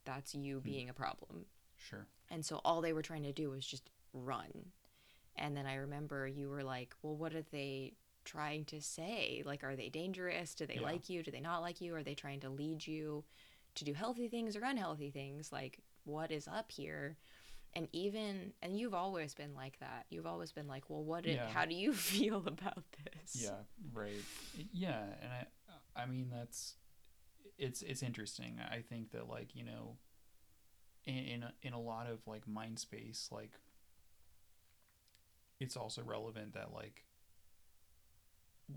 That's 0.06 0.34
you 0.34 0.62
being 0.62 0.89
a 0.89 0.93
problem 0.93 1.45
Sure. 1.89 2.08
and 2.30 2.46
so 2.46 2.62
all 2.63 2.82
they 2.82 2.94
were 2.94 3.02
trying 3.02 3.24
to 3.24 3.34
do 3.34 3.50
was 3.50 3.65
just 3.65 3.89
run. 4.13 4.72
And 5.36 5.56
then 5.56 5.65
I 5.65 5.76
remember 5.76 6.28
you 6.28 6.50
were 6.50 6.63
like, 6.63 6.94
well, 7.02 7.15
what 7.15 7.34
are 7.34 7.41
they 7.52 7.94
trying 8.26 8.65
to 8.65 8.82
say? 8.82 9.41
Like, 9.46 9.63
are 9.63 9.76
they 9.76 9.89
dangerous? 9.89 10.54
Do 10.56 10.65
they 10.65 10.76
Yeah. 10.76 10.82
like 10.82 11.10
you? 11.10 11.24
Do 11.24 11.32
they 11.32 11.39
not 11.41 11.62
like 11.62 11.82
you? 11.82 11.96
Are 11.96 12.04
they 12.04 12.13
trying 12.15 12.39
to 12.41 12.50
lead 12.50 12.86
you 12.86 13.24
to 13.76 13.84
do 13.86 13.94
healthy 13.94 14.28
things 14.28 14.56
or 14.56 14.63
unhealthy 14.63 15.10
things? 15.12 15.52
Like, 15.52 15.80
what 16.04 16.32
is 16.32 16.48
up 16.48 16.72
here? 16.72 17.17
And 17.74 17.88
even, 17.94 18.54
and 18.62 18.78
you've 18.78 18.94
always 18.94 19.34
been 19.34 19.54
like 19.56 19.80
that. 19.80 20.06
You've 20.10 20.26
always 20.28 20.52
been 20.52 20.67
like, 20.67 20.89
well, 20.89 21.04
what, 21.04 21.26
Yeah. 21.26 21.48
how 21.48 21.65
do 21.65 21.74
you 21.74 21.94
feel 22.12 22.46
about 22.48 22.84
this? 23.04 23.41
Yeah, 23.41 23.63
right. 23.94 24.24
Yeah, 24.74 25.02
and 25.22 25.32
I 25.32 25.46
I 25.96 26.06
mean 26.06 26.30
that's 26.30 26.76
it's 27.58 27.82
it's 27.82 28.04
interesting. 28.04 28.60
I 28.60 28.82
think 28.82 29.12
that 29.12 29.28
like, 29.30 29.56
you 29.56 29.63
know, 29.63 29.98
in 31.06 31.16
in 31.18 31.44
a, 31.44 31.54
in 31.62 31.74
a 31.74 31.80
lot 31.80 32.08
of 32.08 32.20
like 32.28 32.48
mind 32.48 32.80
space 32.80 33.30
like 33.32 33.52
it's 35.60 35.76
also 35.78 36.02
relevant 36.02 36.54
that 36.54 36.74
like 36.74 37.06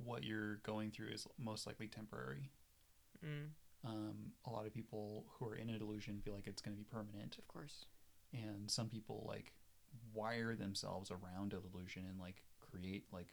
what 0.04 0.24
you're 0.24 0.56
going 0.56 0.90
through 0.90 1.08
is 1.08 1.26
most 1.38 1.66
likely 1.66 1.86
temporary. 1.86 2.50
Mm, 3.24 3.50
Um, 3.84 4.32
a 4.44 4.50
lot 4.50 4.66
of 4.66 4.74
people 4.74 5.24
who 5.38 5.46
are 5.46 5.54
in 5.54 5.70
a 5.70 5.78
delusion 5.78 6.20
feel 6.24 6.34
like 6.34 6.46
it's 6.46 6.60
going 6.60 6.76
to 6.76 6.78
be 6.78 6.84
permanent, 6.84 7.38
of 7.38 7.46
course. 7.48 7.86
and 8.32 8.68
some 8.70 8.88
people 8.88 9.24
like 9.28 9.52
wire 10.12 10.56
themselves 10.56 11.10
around 11.12 11.52
a 11.54 11.60
delusion 11.60 12.04
and 12.08 12.18
like 12.18 12.42
create 12.60 13.04
like 13.12 13.28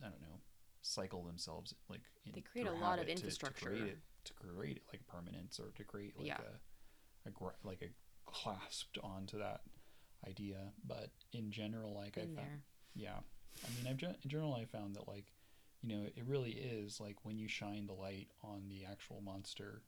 I 0.00 0.08
don't 0.08 0.20
know 0.22 0.40
cycle 0.80 1.24
themselves 1.24 1.74
like 1.88 2.02
in, 2.24 2.32
They 2.32 2.40
create 2.42 2.68
a 2.68 2.72
lot 2.72 2.98
of 3.00 3.06
habit 3.06 3.06
to- 3.06 3.12
infrastructure. 3.14 3.64
to 3.64 3.70
create 3.76 3.88
it 3.88 3.98
to 4.24 4.32
create 4.34 4.76
it 4.76 4.82
like 4.92 5.04
permanence 5.08 5.58
or 5.58 5.72
to 5.72 5.84
create 5.84 6.16
like 6.16 6.28
Yeah. 6.28 6.38
a, 7.26 7.28
a 7.30 7.32
like 7.64 7.82
a 7.82 7.88
clasped 8.32 8.98
onto 9.02 9.38
that 9.38 9.62
idea 10.26 10.56
but 10.86 11.10
in 11.32 11.50
general 11.50 11.94
like 11.94 12.18
I 12.18 12.22
Been 12.22 12.36
found 12.36 12.62
yeah. 12.94 13.18
I 13.64 13.68
mean 13.76 13.86
I've 13.90 14.02
in 14.02 14.30
general 14.30 14.54
I 14.54 14.64
found 14.64 14.96
that 14.96 15.08
like 15.08 15.32
you 15.82 15.88
know 15.88 16.04
it 16.04 16.24
really 16.26 16.52
is 16.52 17.00
like 17.00 17.16
when 17.24 17.38
you 17.38 17.48
shine 17.48 17.86
the 17.86 17.92
light 17.92 18.28
on 18.42 18.68
the 18.68 18.84
actual 18.84 19.20
monster 19.20 19.82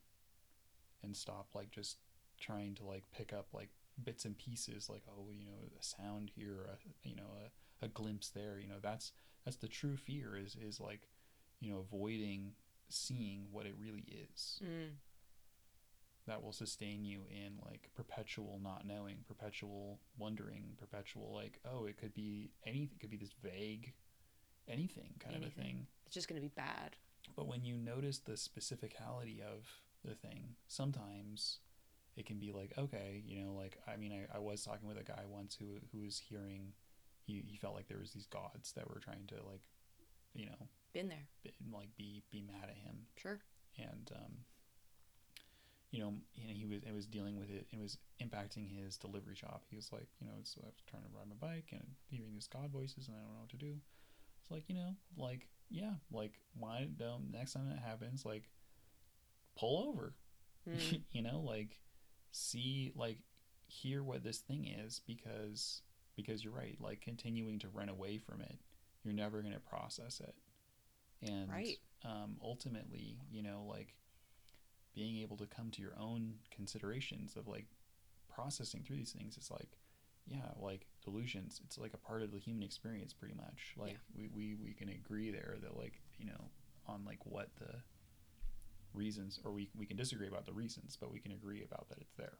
and 1.03 1.15
stop 1.15 1.49
like 1.53 1.71
just 1.71 1.97
trying 2.39 2.75
to 2.75 2.85
like 2.85 3.03
pick 3.15 3.33
up 3.33 3.47
like 3.53 3.69
bits 4.03 4.25
and 4.25 4.37
pieces 4.37 4.89
like 4.89 5.03
oh 5.09 5.27
you 5.31 5.45
know 5.45 5.51
a 5.79 5.83
sound 5.83 6.31
here 6.35 6.67
a, 6.71 7.07
you 7.07 7.15
know 7.15 7.29
a, 7.81 7.85
a 7.85 7.87
glimpse 7.89 8.29
there 8.29 8.57
you 8.59 8.67
know 8.67 8.79
that's 8.81 9.11
that's 9.45 9.57
the 9.57 9.67
true 9.67 9.97
fear 9.97 10.37
is 10.37 10.55
is 10.55 10.79
like 10.79 11.07
you 11.59 11.71
know 11.71 11.79
avoiding 11.79 12.53
seeing 12.91 13.45
what 13.51 13.65
it 13.65 13.75
really 13.79 14.05
is. 14.33 14.61
Mm, 14.63 14.95
that 16.27 16.41
will 16.43 16.53
sustain 16.53 17.03
you 17.03 17.21
in 17.29 17.53
like 17.65 17.89
perpetual 17.95 18.59
not 18.63 18.85
knowing 18.85 19.17
perpetual 19.27 19.99
wondering 20.17 20.73
perpetual 20.77 21.33
like 21.33 21.59
oh 21.65 21.85
it 21.85 21.97
could 21.97 22.13
be 22.13 22.51
anything 22.65 22.89
it 22.95 22.99
could 22.99 23.09
be 23.09 23.17
this 23.17 23.33
vague 23.43 23.93
anything 24.67 25.13
kind 25.19 25.35
of 25.35 25.43
a 25.43 25.49
thing 25.49 25.87
it's 26.05 26.13
just 26.15 26.27
going 26.27 26.39
to 26.41 26.45
be 26.47 26.53
bad. 26.55 26.95
but 27.35 27.47
when 27.47 27.63
you 27.63 27.75
notice 27.77 28.19
the 28.19 28.33
specificality 28.33 29.39
of 29.41 29.65
the 30.03 30.13
thing, 30.15 30.55
sometimes 30.67 31.59
it 32.17 32.25
can 32.25 32.37
be 32.39 32.51
like, 32.51 32.73
okay, 32.77 33.21
you 33.25 33.41
know, 33.41 33.53
like 33.53 33.77
I 33.87 33.95
mean, 33.95 34.11
I, 34.11 34.35
I 34.35 34.39
was 34.39 34.63
talking 34.63 34.87
with 34.87 34.99
a 34.99 35.03
guy 35.03 35.21
once 35.29 35.55
who 35.55 35.77
who 35.91 35.99
was 36.01 36.17
hearing, 36.17 36.73
he, 37.25 37.43
he 37.47 37.55
felt 37.55 37.75
like 37.75 37.87
there 37.87 37.99
was 37.99 38.11
these 38.11 38.25
gods 38.25 38.73
that 38.73 38.89
were 38.89 38.99
trying 38.99 39.25
to 39.27 39.35
like, 39.49 39.61
you 40.33 40.47
know, 40.47 40.67
Been 40.93 41.07
there. 41.07 41.27
be, 41.43 41.51
like 41.71 41.95
be 41.95 42.23
be 42.31 42.41
mad 42.41 42.67
at 42.69 42.77
him, 42.77 43.05
Sure. 43.15 43.39
and 43.77 44.11
um, 44.15 44.33
you 45.91 45.99
know, 45.99 46.13
he 46.33 46.65
was 46.65 46.81
it 46.83 46.93
was 46.93 47.05
dealing 47.05 47.37
with 47.37 47.49
it. 47.49 47.67
It 47.71 47.79
was 47.79 47.97
impacting 48.23 48.69
his 48.69 48.97
delivery 48.97 49.35
shop. 49.35 49.63
He 49.69 49.75
was 49.75 49.91
like, 49.91 50.07
you 50.19 50.27
know, 50.27 50.33
it's 50.39 50.55
I 50.61 50.65
was 50.65 50.73
trying 50.89 51.03
to 51.03 51.09
ride 51.15 51.27
my 51.29 51.35
bike 51.35 51.67
and 51.71 51.83
hearing 52.07 52.33
these 52.33 52.47
god 52.47 52.71
voices, 52.71 53.07
and 53.07 53.17
I 53.17 53.19
don't 53.21 53.33
know 53.33 53.41
what 53.41 53.49
to 53.49 53.57
do. 53.57 53.75
It's 54.41 54.51
like 54.51 54.63
you 54.69 54.75
know, 54.75 54.95
like 55.17 55.47
yeah, 55.69 55.93
like 56.11 56.39
why 56.53 56.87
don't 56.97 57.31
next 57.31 57.53
time 57.53 57.69
that 57.69 57.79
happens, 57.79 58.25
like 58.25 58.49
pull 59.57 59.87
over, 59.89 60.15
Mm, 60.67 61.01
you 61.11 61.21
know, 61.23 61.39
like 61.41 61.79
see 62.31 62.91
like 62.95 63.17
hear 63.67 64.03
what 64.03 64.23
this 64.23 64.39
thing 64.39 64.67
is 64.67 65.01
because 65.07 65.81
because 66.15 66.43
you're 66.43 66.53
right, 66.53 66.77
like 66.79 67.01
continuing 67.01 67.59
to 67.59 67.69
run 67.69 67.89
away 67.89 68.17
from 68.17 68.41
it, 68.41 68.59
you're 69.03 69.13
never 69.13 69.41
gonna 69.41 69.59
process 69.59 70.19
it, 70.21 70.35
and 71.27 71.49
Right. 71.49 71.77
um, 72.05 72.37
ultimately, 72.41 73.19
you 73.31 73.41
know, 73.43 73.65
like 73.67 73.95
being 74.93 75.17
able 75.17 75.37
to 75.37 75.45
come 75.45 75.71
to 75.71 75.81
your 75.81 75.93
own 75.99 76.35
considerations 76.49 77.35
of 77.35 77.47
like 77.47 77.65
processing 78.33 78.83
through 78.83 78.97
these 78.97 79.11
things. 79.11 79.37
It's 79.37 79.51
like, 79.51 79.77
yeah, 80.25 80.51
like 80.59 80.85
delusions. 81.03 81.61
It's 81.65 81.77
like 81.77 81.93
a 81.93 81.97
part 81.97 82.21
of 82.21 82.31
the 82.31 82.39
human 82.39 82.63
experience, 82.63 83.13
pretty 83.13 83.35
much. 83.35 83.73
Like 83.77 83.97
we, 84.15 84.29
we 84.33 84.55
we 84.55 84.73
can 84.73 84.89
agree 84.89 85.31
there 85.31 85.57
that 85.61 85.77
like 85.77 86.01
you 86.17 86.25
know 86.25 86.49
on 86.87 87.03
like 87.05 87.25
what 87.25 87.49
the 87.59 87.75
reasons, 88.93 89.39
or 89.43 89.51
we 89.51 89.69
we 89.77 89.85
can 89.85 89.97
disagree 89.97 90.27
about 90.27 90.45
the 90.45 90.53
reasons, 90.53 90.97
but 90.99 91.11
we 91.11 91.19
can 91.19 91.31
agree 91.31 91.63
about 91.63 91.89
that 91.89 91.97
it's 91.99 92.13
there. 92.15 92.37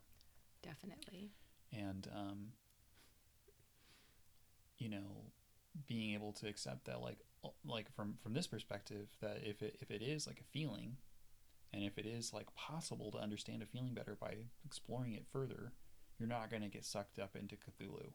definitely. 0.61 1.31
And 1.73 2.07
um, 2.13 2.47
you 4.77 4.89
know, 4.89 5.31
being 5.87 6.13
able 6.13 6.33
to 6.33 6.47
accept 6.47 6.85
that 6.85 7.01
like 7.01 7.19
like 7.65 7.93
from 7.95 8.15
from 8.21 8.33
this 8.33 8.47
perspective 8.47 9.07
that 9.21 9.39
if 9.43 9.61
it 9.61 9.77
if 9.81 9.89
it 9.89 10.01
is 10.01 10.27
like 10.27 10.39
a 10.39 10.43
feeling 10.51 10.97
and 11.73 11.83
if 11.83 11.97
it 11.97 12.05
is 12.05 12.33
like 12.33 12.53
possible 12.55 13.11
to 13.11 13.17
understand 13.17 13.61
a 13.61 13.65
feeling 13.65 13.93
better 13.93 14.17
by 14.19 14.35
exploring 14.65 15.13
it 15.13 15.25
further 15.31 15.73
you're 16.21 16.29
not 16.29 16.51
going 16.51 16.61
to 16.61 16.69
get 16.69 16.85
sucked 16.85 17.17
up 17.17 17.35
into 17.35 17.55
cthulhu. 17.55 18.11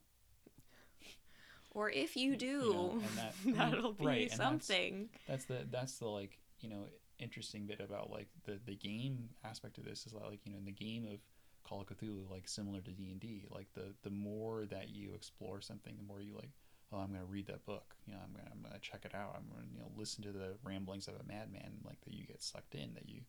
Or 1.73 1.91
if 1.91 2.17
you 2.17 2.37
do, 2.37 2.47
you 2.47 2.73
know, 2.73 2.91
and 2.93 3.19
that, 3.19 3.35
mm, 3.47 3.57
that'll 3.57 3.93
be 3.93 4.05
right, 4.07 4.31
and 4.31 4.41
that's- 4.41 4.67
something. 4.67 5.09
that's 5.29 5.45
the 5.45 5.67
that's 5.71 5.99
the 5.99 6.07
like 6.07 6.39
you 6.61 6.71
know 6.71 6.85
interesting 7.19 7.67
bit 7.67 7.81
about 7.81 8.11
like 8.11 8.29
the 8.45 8.59
the 8.65 8.77
game 8.77 9.29
aspect 9.45 9.77
of 9.77 9.85
this 9.85 10.07
is 10.07 10.13
that, 10.13 10.23
like 10.25 10.41
you 10.45 10.53
know 10.53 10.59
in 10.59 10.65
the 10.65 10.73
game 10.73 11.05
of 11.13 11.19
Call 11.65 11.81
of 11.81 11.89
Cthulhu 11.89 12.31
like 12.31 12.49
similar 12.49 12.81
to 12.81 12.93
D 12.93 13.11
and 13.11 13.21
D 13.21 13.45
like 13.51 13.67
the 13.75 13.93
the 14.05 14.11
more 14.11 14.65
that 14.67 14.89
you 14.89 15.13
explore 15.15 15.61
something 15.61 15.95
the 15.99 16.07
more 16.07 16.23
you 16.23 16.35
like 16.35 16.53
oh 16.93 16.99
I'm 16.99 17.13
gonna 17.13 17.25
read 17.27 17.49
that 17.49 17.67
book. 17.67 17.95
You 18.07 18.15
know 18.15 18.21
I'm 18.25 18.33
gonna 18.33 18.49
I'm 18.53 18.63
gonna 18.63 18.79
check 18.81 19.05
it 19.05 19.15
out. 19.15 19.35
I'm 19.37 19.51
gonna 19.53 19.67
you 19.71 19.81
know 19.81 19.91
listen 19.97 20.23
to 20.23 20.33
the 20.33 20.55
ramblings 20.65 21.09
of 21.09 21.15
a 21.15 21.27
madman 21.27 21.73
like 21.85 22.01
that 22.05 22.15
you 22.15 22.25
get 22.25 22.43
sucked 22.43 22.75
in 22.75 22.95
that 22.95 23.09
you 23.09 23.23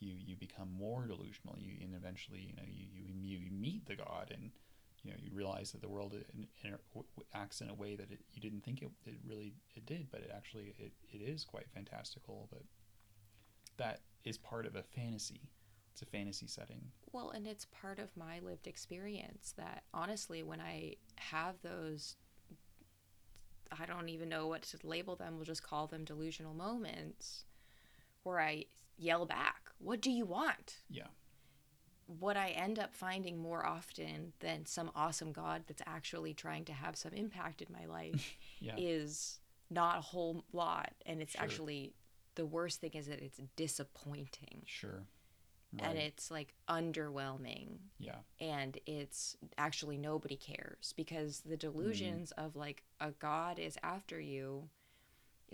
you 0.00 0.12
you 0.26 0.36
become 0.36 0.68
more 0.76 1.06
delusional. 1.06 1.56
You 1.58 1.72
and 1.82 1.94
eventually 1.94 2.40
you 2.40 2.54
know 2.56 2.68
you 2.68 2.86
you, 2.94 3.38
you 3.38 3.50
meet 3.52 3.86
the 3.86 3.96
god 3.96 4.32
and 4.32 4.50
you 5.02 5.10
know 5.10 5.16
you 5.20 5.30
realize 5.34 5.72
that 5.72 5.82
the 5.82 5.88
world 5.88 6.14
in, 6.34 6.46
in, 6.64 6.76
acts 7.34 7.60
in 7.60 7.68
a 7.68 7.74
way 7.74 7.94
that 7.94 8.10
it, 8.10 8.20
you 8.32 8.40
didn't 8.40 8.64
think 8.64 8.82
it, 8.82 8.90
it 9.06 9.18
really 9.26 9.52
it 9.76 9.84
did 9.86 10.08
but 10.10 10.20
it 10.20 10.30
actually 10.34 10.74
it, 10.78 10.92
it 11.12 11.20
is 11.20 11.44
quite 11.44 11.66
fantastical. 11.74 12.48
But 12.50 12.62
that 13.76 14.00
is 14.24 14.38
part 14.38 14.66
of 14.66 14.76
a 14.76 14.82
fantasy. 14.82 15.42
It's 15.92 16.02
a 16.02 16.06
fantasy 16.06 16.48
setting. 16.48 16.80
Well, 17.12 17.30
and 17.30 17.46
it's 17.46 17.66
part 17.66 18.00
of 18.00 18.16
my 18.16 18.40
lived 18.40 18.66
experience 18.66 19.54
that 19.56 19.84
honestly, 19.92 20.42
when 20.42 20.60
I 20.60 20.96
have 21.16 21.54
those, 21.62 22.16
I 23.70 23.86
don't 23.86 24.08
even 24.08 24.28
know 24.28 24.48
what 24.48 24.62
to 24.62 24.78
label 24.82 25.14
them, 25.14 25.36
we'll 25.36 25.44
just 25.44 25.62
call 25.62 25.86
them 25.86 26.04
delusional 26.04 26.52
moments, 26.52 27.44
where 28.24 28.40
I 28.40 28.64
yell 28.98 29.24
back, 29.24 29.63
What 29.78 30.00
do 30.00 30.10
you 30.10 30.24
want? 30.24 30.78
yeah 30.88 31.08
What 32.06 32.36
I 32.36 32.48
end 32.50 32.78
up 32.78 32.94
finding 32.94 33.38
more 33.38 33.64
often 33.64 34.32
than 34.40 34.66
some 34.66 34.90
awesome 34.94 35.32
God 35.32 35.64
that's 35.66 35.82
actually 35.86 36.34
trying 36.34 36.64
to 36.66 36.72
have 36.72 36.96
some 36.96 37.12
impact 37.12 37.62
in 37.62 37.68
my 37.72 37.86
life 37.86 38.36
yeah 38.60 38.74
is 38.76 39.40
not 39.70 39.98
a 39.98 40.02
whole 40.02 40.44
lot. 40.52 40.92
And 41.06 41.20
it's 41.22 41.32
Sure. 41.34 41.42
actually 41.44 41.94
the 42.34 42.44
worst 42.46 42.80
thing 42.80 42.90
is 42.94 43.06
that 43.06 43.20
it's 43.22 43.40
disappointing 43.56 44.62
sure 44.66 45.04
and 45.78 45.98
it's 45.98 46.30
like 46.30 46.54
underwhelming 46.68 47.78
yeah 47.98 48.18
and 48.40 48.78
it's 48.86 49.36
actually 49.58 49.96
nobody 49.96 50.36
cares 50.36 50.92
because 50.96 51.40
the 51.40 51.56
Mm-hmm. 51.56 51.72
delusions 51.72 52.32
of 52.32 52.56
like 52.56 52.82
a 53.00 53.10
god 53.12 53.58
is 53.60 53.78
after 53.84 54.20
you 54.20 54.68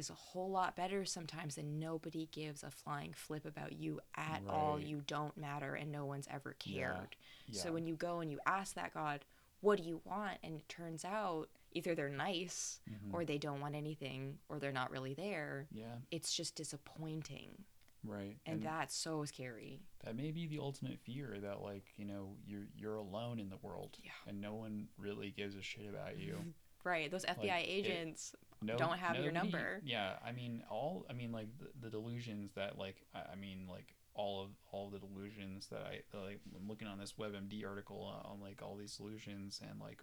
is 0.00 0.10
a 0.10 0.14
whole 0.14 0.50
lot 0.50 0.74
better 0.74 1.04
sometimes 1.04 1.54
than 1.56 1.78
nobody 1.78 2.26
gives 2.32 2.62
a 2.64 2.70
flying 2.70 3.12
flip 3.12 3.44
about 3.44 3.72
you 3.72 4.00
at 4.16 4.40
all. 4.48 4.80
you 4.80 5.02
don't 5.06 5.36
matter 5.36 5.74
and 5.74 5.92
no 5.92 6.04
one's 6.06 6.26
ever 6.32 6.56
cared 6.58 7.14
yeah 7.46 7.60
so 7.62 7.70
when 7.72 7.86
you 7.86 7.94
go 7.94 8.20
and 8.20 8.30
you 8.30 8.40
ask 8.46 8.74
that 8.74 8.92
god 8.94 9.24
what 9.60 9.76
do 9.76 9.84
you 9.84 10.00
want 10.06 10.38
and 10.42 10.56
it 10.56 10.68
turns 10.68 11.04
out 11.04 11.48
either 11.72 11.94
they're 11.94 12.08
nice 12.08 12.80
Mhm. 12.90 13.12
or 13.14 13.24
they 13.26 13.36
don't 13.38 13.60
want 13.60 13.74
anything 13.76 14.38
or 14.48 14.58
they're 14.58 14.72
not 14.72 14.90
really 14.90 15.12
there. 15.14 15.68
yeah, 15.70 15.96
It's 16.10 16.32
just 16.34 16.56
disappointing. 16.56 17.64
right. 18.02 18.38
And, 18.46 18.62
that's 18.62 18.96
so 18.96 19.24
scary. 19.26 19.82
that 20.02 20.16
may 20.16 20.30
be 20.32 20.46
the 20.46 20.58
ultimate 20.58 20.98
fear 20.98 21.38
that 21.40 21.60
like 21.60 21.84
you 21.98 22.06
know 22.06 22.34
you're 22.46 22.66
you're 22.74 22.96
alone 22.96 23.38
in 23.38 23.50
the 23.50 23.58
world 23.58 23.98
Yeah. 24.02 24.12
and 24.26 24.40
no 24.40 24.54
one 24.54 24.88
really 24.96 25.30
gives 25.30 25.54
a 25.54 25.62
shit 25.62 25.86
about 25.86 26.16
you 26.18 26.38
Right. 26.82 27.10
Those 27.10 27.26
FBI 27.26 27.58
it- 27.60 27.68
agents. 27.68 28.34
No, 28.62 28.76
Don't 28.76 28.98
have 28.98 29.16
your 29.16 29.32
number. 29.32 29.80
yeah 29.84 30.14
i 30.24 30.32
mean 30.32 30.62
all 30.70 31.06
i 31.08 31.12
mean 31.12 31.32
like 31.32 31.48
the, 31.58 31.68
the 31.80 31.90
delusions 31.90 32.52
that 32.54 32.78
like 32.78 32.96
I, 33.14 33.32
I 33.32 33.36
mean 33.36 33.66
like 33.70 33.94
all 34.14 34.42
of 34.42 34.50
all 34.70 34.86
of 34.86 34.92
the 34.92 34.98
delusions 34.98 35.68
that 35.68 35.80
i 35.82 36.00
like 36.16 36.40
i'm 36.56 36.68
looking 36.68 36.88
on 36.88 36.98
this 36.98 37.14
webmd 37.14 37.64
article 37.66 38.12
uh, 38.12 38.28
on 38.28 38.40
like 38.40 38.60
all 38.62 38.76
these 38.76 38.92
solutions 38.92 39.60
and 39.68 39.80
like 39.80 40.02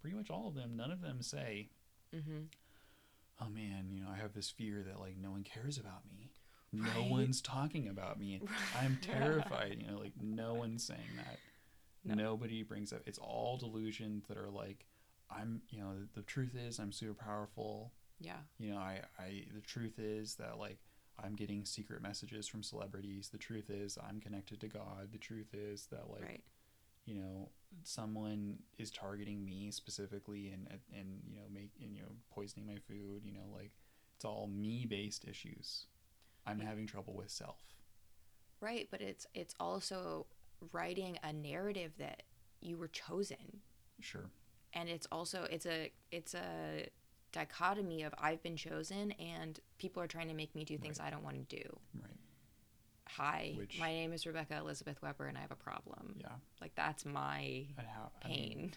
pretty 0.00 0.16
much 0.16 0.30
all 0.30 0.48
of 0.48 0.54
them 0.54 0.76
none 0.76 0.90
of 0.90 1.00
them 1.02 1.22
say 1.22 1.68
hmm 2.12 2.44
oh 3.40 3.48
man 3.48 3.86
you 3.90 4.00
know 4.00 4.08
i 4.12 4.16
have 4.16 4.32
this 4.32 4.50
fear 4.50 4.82
that 4.86 4.98
like 5.00 5.16
no 5.16 5.30
one 5.30 5.44
cares 5.44 5.78
about 5.78 6.02
me 6.10 6.30
no 6.72 6.92
Right. 7.02 7.10
one's 7.10 7.40
talking 7.40 7.88
about 7.88 8.18
me 8.18 8.42
i'm 8.74 8.96
terrified 8.96 9.76
you 9.80 9.88
know 9.90 9.98
like 9.98 10.12
no 10.20 10.54
one's 10.54 10.84
saying 10.84 11.16
that 11.16 11.38
No. 12.04 12.14
nobody 12.14 12.62
brings 12.62 12.92
up 12.92 13.02
it's 13.06 13.18
all 13.18 13.56
delusions 13.56 14.24
that 14.28 14.36
are 14.36 14.50
like 14.50 14.86
i'm 15.30 15.62
you 15.68 15.80
know 15.80 15.92
the, 15.94 16.20
the 16.20 16.22
truth 16.26 16.54
is 16.54 16.78
i'm 16.78 16.92
super 16.92 17.14
powerful 17.14 17.92
Yeah. 18.20 18.38
you 18.58 18.70
know 18.70 18.78
i 18.78 19.00
i 19.18 19.44
the 19.54 19.60
truth 19.60 19.98
is 19.98 20.36
that 20.36 20.58
like 20.58 20.78
i'm 21.22 21.34
getting 21.34 21.64
secret 21.64 22.02
messages 22.02 22.46
from 22.48 22.62
celebrities 22.62 23.28
the 23.30 23.38
truth 23.38 23.70
is 23.70 23.98
i'm 24.08 24.20
connected 24.20 24.60
to 24.60 24.68
god 24.68 25.08
the 25.12 25.18
truth 25.18 25.54
is 25.54 25.86
that 25.90 26.10
like 26.10 26.22
right. 26.22 26.44
you 27.04 27.14
know 27.14 27.48
someone 27.82 28.58
is 28.78 28.90
targeting 28.90 29.44
me 29.44 29.70
specifically 29.70 30.50
and 30.52 30.68
and 30.96 31.20
you 31.28 31.36
know 31.36 31.46
make 31.52 31.70
and, 31.82 31.94
you 31.94 32.02
know 32.02 32.08
poisoning 32.30 32.66
my 32.66 32.78
food 32.88 33.22
you 33.24 33.32
know 33.32 33.46
like 33.54 33.72
it's 34.16 34.24
all 34.24 34.48
me 34.48 34.86
based 34.88 35.24
issues 35.26 35.86
i'm 36.46 36.60
having 36.60 36.86
trouble 36.86 37.14
with 37.14 37.30
self 37.30 37.58
Right. 38.60 38.88
But 38.90 39.02
it's 39.02 39.26
it's 39.34 39.54
also 39.60 40.26
writing 40.72 41.18
a 41.22 41.32
narrative 41.34 41.92
that 41.98 42.22
you 42.62 42.78
were 42.78 42.88
chosen. 42.88 43.60
sure 44.00 44.30
and 44.74 44.88
it's 44.88 45.06
also 45.10 45.46
it's 45.50 45.66
a 45.66 45.90
it's 46.10 46.34
a 46.34 46.88
dichotomy 47.32 48.02
of 48.02 48.14
I've 48.18 48.42
been 48.42 48.56
chosen 48.56 49.12
and 49.12 49.58
people 49.78 50.02
are 50.02 50.06
trying 50.06 50.28
to 50.28 50.34
make 50.34 50.54
me 50.54 50.64
do 50.64 50.78
things 50.78 51.00
I 51.00 51.10
don't 51.10 51.24
want 51.24 51.48
to 51.48 51.56
do. 51.56 51.78
right 52.00 52.10
Hi, 53.08 53.54
Which- 53.56 53.78
my 53.78 53.92
name 53.92 54.12
is 54.12 54.26
Rebecca 54.26 54.56
Elizabeth 54.56 55.00
Webber 55.02 55.26
and 55.26 55.36
I 55.38 55.40
have 55.40 55.50
a 55.52 55.56
problem. 55.56 56.16
yeah 56.20 56.28
Like 56.60 56.74
that's 56.74 57.04
my 57.04 57.66
how 57.76 58.10
I 58.24 58.28
mean, 58.28 58.36
pain. 58.58 58.72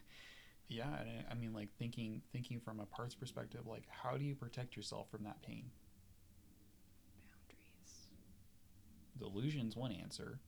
yeah 0.70 0.86
i 1.32 1.34
mean 1.34 1.54
like 1.54 1.70
thinking 1.80 2.22
thinking 2.34 2.60
from 2.60 2.80
a 2.82 2.86
parts 2.86 3.16
perspective 3.16 3.66
like 3.66 3.84
how 3.90 4.18
do 4.18 4.24
you 4.26 4.36
protect 4.36 4.76
yourself 4.76 5.10
from 5.10 5.24
that 5.24 5.42
pain 5.42 5.70
Boundaries. 7.32 8.10
delusion's 9.18 9.76
one 9.76 9.92
answer 9.92 10.40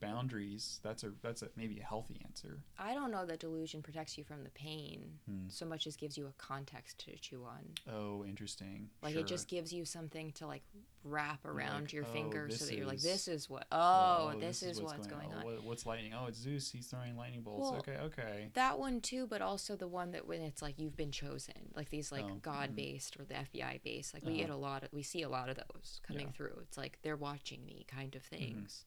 boundaries 0.00 0.80
that's 0.82 1.04
a 1.04 1.12
that's 1.22 1.42
a 1.42 1.48
maybe 1.56 1.78
a 1.80 1.84
healthy 1.84 2.20
answer 2.24 2.58
I 2.78 2.94
don't 2.94 3.10
know 3.10 3.24
that 3.26 3.40
delusion 3.40 3.82
protects 3.82 4.16
you 4.18 4.24
from 4.24 4.44
the 4.44 4.50
pain 4.50 5.18
Hmm. 5.26 5.48
so 5.48 5.66
much 5.66 5.86
as 5.86 5.96
gives 5.96 6.16
you 6.16 6.26
a 6.26 6.32
context 6.38 6.98
to 7.06 7.16
chew 7.18 7.44
on. 7.44 7.64
oh 7.92 8.24
interesting 8.24 8.90
Like 9.02 9.12
sure. 9.12 9.20
it 9.22 9.26
just 9.26 9.48
gives 9.48 9.72
you 9.72 9.84
something 9.84 10.32
to 10.32 10.46
like 10.46 10.62
wrap 11.04 11.44
around 11.44 11.82
like, 11.82 11.92
your 11.92 12.04
"Oh, 12.08 12.12
finger 12.12 12.50
so 12.50 12.64
that 12.66 12.74
you're 12.76 12.86
like, 12.86 13.00
this 13.00 13.28
is 13.28 13.48
what. 13.48 13.66
Well, 13.70 14.32
Oh, 14.34 14.38
this, 14.38 14.62
is, 14.62 14.80
what's, 14.82 15.06
going, 15.06 15.32
on. 15.32 15.44
Oh, 15.46 15.58
what's 15.62 15.86
lightning 15.86 16.12
oh 16.14 16.26
it's 16.26 16.38
zeus 16.38 16.70
he's 16.70 16.86
throwing 16.88 17.16
lightning 17.16 17.42
bolts 17.42 17.70
Well, 17.70 17.78
okay 17.80 17.96
okay 17.98 18.48
That 18.54 18.78
one 18.78 19.00
too, 19.00 19.26
but 19.26 19.40
also 19.40 19.76
the 19.76 19.88
one 19.88 20.10
that 20.12 20.26
when 20.26 20.40
it's 20.42 20.60
like 20.60 20.78
you've 20.78 20.96
been 20.96 21.12
chosen, 21.12 21.54
like 21.74 21.88
these 21.90 22.10
like 22.12 22.24
Oh, 22.24 22.34
mhm. 22.34 22.42
God 22.42 22.74
based 22.76 23.16
or 23.18 23.24
the 23.24 23.34
FBI 23.34 23.80
based, 23.84 24.12
like 24.14 24.24
we 24.24 24.36
get 24.36 24.50
Uh-huh. 24.50 24.58
a 24.58 24.60
lot 24.68 24.82
of 24.82 24.88
we 24.92 25.02
see 25.02 25.22
a 25.22 25.28
lot 25.28 25.48
of 25.48 25.56
those 25.56 26.00
coming 26.06 26.22
Yeah. 26.22 26.26
Mm-hmm. 26.28 26.36
through. 26.36 26.58
It's 26.62 26.76
like 26.76 26.98
they're 27.02 27.16
watching 27.16 27.64
me 27.64 27.84
kind 27.88 28.14
of 28.14 28.22
things. 28.22 28.84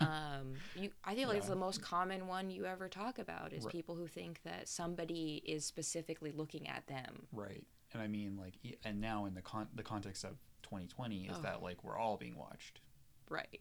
Um, 0.00 0.54
you, 0.76 0.90
I 1.04 1.14
feel 1.14 1.28
like 1.28 1.38
it's 1.38 1.48
the 1.48 1.56
most 1.56 1.82
common 1.82 2.26
one 2.26 2.50
you 2.50 2.64
ever 2.66 2.88
talk 2.88 3.18
about 3.18 3.52
is 3.52 3.64
Right. 3.64 3.72
people 3.72 3.96
who 3.96 4.06
think 4.06 4.40
that 4.44 4.68
somebody 4.68 5.42
is 5.44 5.64
specifically 5.64 6.30
looking 6.32 6.68
at 6.68 6.86
them. 6.86 7.26
right 7.32 7.64
and 7.94 8.02
i 8.02 8.06
mean 8.06 8.36
like 8.36 8.52
and 8.84 9.00
now 9.00 9.24
in 9.24 9.32
the 9.34 9.40
con 9.40 9.66
the 9.74 9.82
context 9.82 10.22
of 10.22 10.32
2020 10.62 11.26
is 11.28 11.36
Oh. 11.38 11.42
that 11.42 11.62
like 11.62 11.82
we're 11.82 11.96
all 11.96 12.16
being 12.16 12.36
watched 12.36 12.80
Right. 13.30 13.60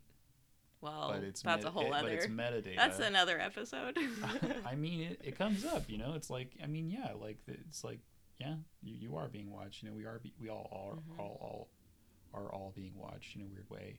Well, 0.80 1.10
but 1.14 1.24
it's 1.24 1.42
that's 1.42 1.58
meta- 1.64 1.68
a 1.70 1.72
whole 1.72 1.88
it- 1.88 1.92
other. 1.94 2.04
but 2.04 2.12
it's 2.14 2.28
metadata 2.28 2.76
That's 2.78 3.00
another 3.00 3.40
episode. 3.40 3.98
I 4.66 4.76
mean, 4.76 5.02
it, 5.02 5.22
it 5.24 5.38
comes 5.38 5.66
up, 5.66 5.90
you 5.90 5.98
know. 5.98 6.14
It's 6.14 6.30
like, 6.30 6.52
I 6.64 6.68
mean, 6.68 6.90
yeah, 6.92 7.14
like 7.20 7.38
it's 7.48 7.84
like, 7.84 8.00
yeah, 8.40 8.56
you, 8.84 8.94
you 8.96 9.16
are 9.18 9.28
being 9.28 9.50
watched. 9.52 9.82
You 9.82 9.90
know, 9.90 9.96
we 9.96 10.06
are, 10.06 10.20
be, 10.20 10.34
we 10.40 10.50
all 10.50 10.70
are, 10.72 10.96
Mhm. 10.98 11.20
all, 11.20 11.38
all 11.42 12.40
are 12.42 12.54
all 12.54 12.72
being 12.76 12.94
watched 12.96 13.36
in 13.36 13.42
a 13.42 13.46
weird 13.46 13.68
way. 13.70 13.98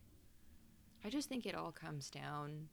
I 1.04 1.10
just 1.10 1.28
think 1.28 1.46
it 1.46 1.54
all 1.54 1.72
comes 1.72 2.10
down 2.10 2.68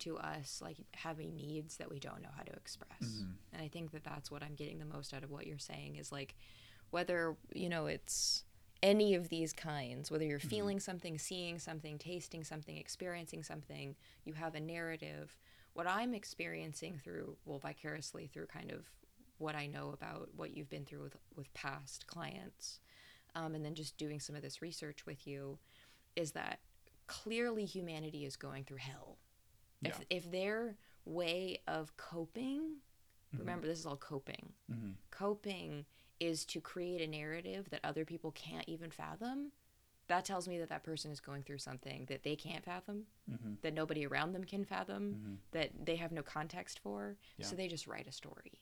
to 0.00 0.18
us 0.18 0.60
like 0.62 0.78
having 0.94 1.36
needs 1.36 1.76
that 1.76 1.90
we 1.90 1.98
don't 1.98 2.22
know 2.22 2.28
how 2.36 2.42
to 2.42 2.52
express. 2.52 3.00
Mhm. 3.00 3.36
And 3.52 3.62
I 3.62 3.68
think 3.68 3.92
that 3.92 4.04
that's 4.04 4.30
what 4.30 4.42
I'm 4.42 4.54
getting 4.54 4.78
the 4.78 4.84
most 4.84 5.14
out 5.14 5.22
of 5.22 5.30
what 5.30 5.46
you're 5.46 5.58
saying 5.58 5.96
is 5.96 6.10
like 6.10 6.34
whether, 6.90 7.36
you 7.54 7.68
know, 7.68 7.86
it's 7.86 8.44
any 8.82 9.14
of 9.14 9.28
these 9.28 9.52
kinds, 9.52 10.10
whether 10.10 10.24
you're 10.24 10.40
Mhm. 10.40 10.50
feeling 10.50 10.80
something, 10.80 11.18
seeing 11.18 11.58
something, 11.58 11.98
tasting 11.98 12.42
something, 12.42 12.76
experiencing 12.76 13.42
something, 13.44 13.96
you 14.24 14.34
have 14.34 14.54
a 14.56 14.60
narrative. 14.60 15.38
What 15.72 15.86
I'm 15.86 16.14
experiencing 16.14 16.98
through, 16.98 17.38
well, 17.44 17.60
vicariously 17.60 18.26
through 18.26 18.46
kind 18.48 18.72
of 18.72 18.90
what 19.38 19.54
I 19.54 19.66
know 19.66 19.90
about 19.92 20.34
what 20.34 20.50
you've 20.50 20.68
been 20.68 20.84
through 20.84 21.02
with, 21.04 21.16
with 21.36 21.54
past 21.54 22.06
clients, 22.08 22.80
um, 23.34 23.54
and 23.54 23.64
then 23.64 23.74
just 23.74 23.96
doing 23.96 24.18
some 24.20 24.34
of 24.36 24.42
this 24.42 24.60
research 24.60 25.06
with 25.06 25.26
you, 25.26 25.58
is 26.16 26.32
that 26.32 26.60
clearly 27.06 27.64
humanity 27.64 28.24
is 28.24 28.36
going 28.36 28.64
through 28.64 28.78
hell. 28.78 29.18
If, 29.82 29.98
Yeah. 29.98 30.04
if 30.10 30.30
their 30.30 30.76
way 31.04 31.60
of 31.66 31.96
coping, 31.96 32.80
Mhm. 33.34 33.38
remember 33.38 33.66
this 33.66 33.78
is 33.78 33.86
all 33.86 33.96
coping, 33.96 34.54
Mhm. 34.70 34.94
coping 35.10 35.86
is 36.20 36.44
to 36.46 36.60
create 36.60 37.00
a 37.00 37.06
narrative 37.06 37.70
that 37.70 37.80
other 37.84 38.04
people 38.04 38.30
can't 38.32 38.68
even 38.68 38.90
fathom. 38.90 39.52
That 40.06 40.24
tells 40.24 40.46
me 40.46 40.58
that 40.58 40.68
that 40.68 40.84
person 40.84 41.10
is 41.10 41.20
going 41.20 41.42
through 41.42 41.58
something 41.58 42.06
that 42.06 42.22
they 42.22 42.36
can't 42.36 42.64
fathom, 42.64 43.06
Mhm. 43.30 43.60
that 43.62 43.72
nobody 43.72 44.06
around 44.06 44.32
them 44.32 44.44
can 44.44 44.64
fathom, 44.64 45.14
Mhm. 45.14 45.50
that 45.52 45.86
they 45.86 45.96
have 45.96 46.12
no 46.12 46.22
context 46.22 46.78
for. 46.78 47.16
Yeah. 47.36 47.46
So 47.46 47.56
they 47.56 47.66
just 47.68 47.86
write 47.86 48.06
a 48.06 48.12
story. 48.12 48.60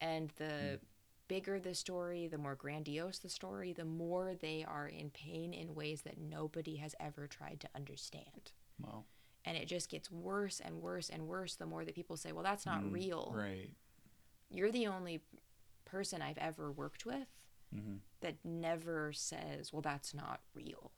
And 0.00 0.30
the 0.30 0.80
bigger 1.28 1.58
the 1.60 1.74
story, 1.74 2.26
the 2.28 2.38
more 2.38 2.54
grandiose 2.54 3.18
the 3.18 3.28
story, 3.28 3.72
the 3.72 3.84
more 3.84 4.34
they 4.34 4.64
are 4.66 4.86
in 4.88 5.10
pain 5.10 5.52
in 5.54 5.74
ways 5.74 6.02
that 6.02 6.18
nobody 6.18 6.76
has 6.76 6.94
ever 7.00 7.26
tried 7.26 7.60
to 7.60 7.68
understand. 7.74 8.52
Well, 8.80 9.06
And 9.44 9.56
it 9.56 9.66
just 9.66 9.88
gets 9.90 10.10
worse 10.10 10.60
and 10.60 10.80
worse 10.80 11.08
and 11.08 11.26
worse 11.26 11.56
the 11.56 11.66
more 11.66 11.84
that 11.84 11.94
people 11.94 12.16
say, 12.16 12.32
well, 12.32 12.44
that's 12.44 12.66
not 12.66 12.82
mm, 12.84 12.92
real. 12.92 13.32
Right. 13.36 13.70
You're 14.50 14.72
the 14.72 14.86
only 14.88 15.22
person 15.84 16.22
I've 16.22 16.38
ever 16.38 16.70
worked 16.72 17.04
with 17.06 17.28
hmm 17.72 17.96
that 18.20 18.36
never 18.44 19.12
says, 19.12 19.72
well, 19.72 19.82
that's 19.82 20.14
not 20.14 20.40
real. 20.54 20.92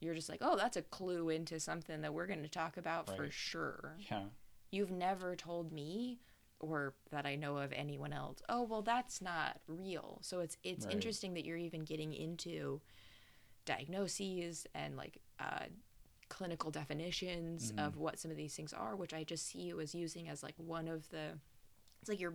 You're 0.00 0.14
just 0.14 0.28
like, 0.28 0.40
oh, 0.40 0.56
that's 0.56 0.76
a 0.76 0.82
clue 0.82 1.28
into 1.28 1.60
something 1.60 2.00
that 2.00 2.14
we're 2.14 2.26
going 2.26 2.42
to 2.42 2.48
talk 2.48 2.76
about 2.76 3.14
for 3.14 3.30
sure. 3.30 3.96
Yeah. 4.10 4.24
You've 4.72 4.90
never 4.90 5.36
told 5.36 5.72
me 5.72 6.20
or 6.60 6.94
that 7.10 7.26
I 7.26 7.36
know 7.36 7.58
of 7.58 7.72
anyone 7.72 8.12
else, 8.12 8.40
oh, 8.48 8.62
well, 8.62 8.82
that's 8.82 9.20
not 9.20 9.60
real. 9.66 10.18
So 10.22 10.40
it's 10.40 10.56
it's 10.62 10.84
Right. 10.84 10.92
interesting 10.92 11.34
that 11.34 11.44
you're 11.44 11.56
even 11.56 11.84
getting 11.84 12.12
into 12.14 12.80
diagnoses 13.64 14.66
and 14.74 14.96
like 14.96 15.18
uh, 15.38 15.66
clinical 16.28 16.70
definitions 16.70 17.72
Mhm. 17.72 17.86
of 17.86 17.96
what 17.96 18.18
some 18.18 18.30
of 18.30 18.36
these 18.36 18.54
things 18.54 18.72
are, 18.72 18.96
which 18.96 19.12
I 19.12 19.24
just 19.24 19.46
see 19.48 19.60
you 19.60 19.80
as 19.80 19.94
using 19.94 20.28
as 20.28 20.42
like 20.42 20.54
one 20.56 20.88
of 20.88 21.08
the, 21.10 21.38
it's 22.00 22.08
like 22.08 22.20
your 22.20 22.34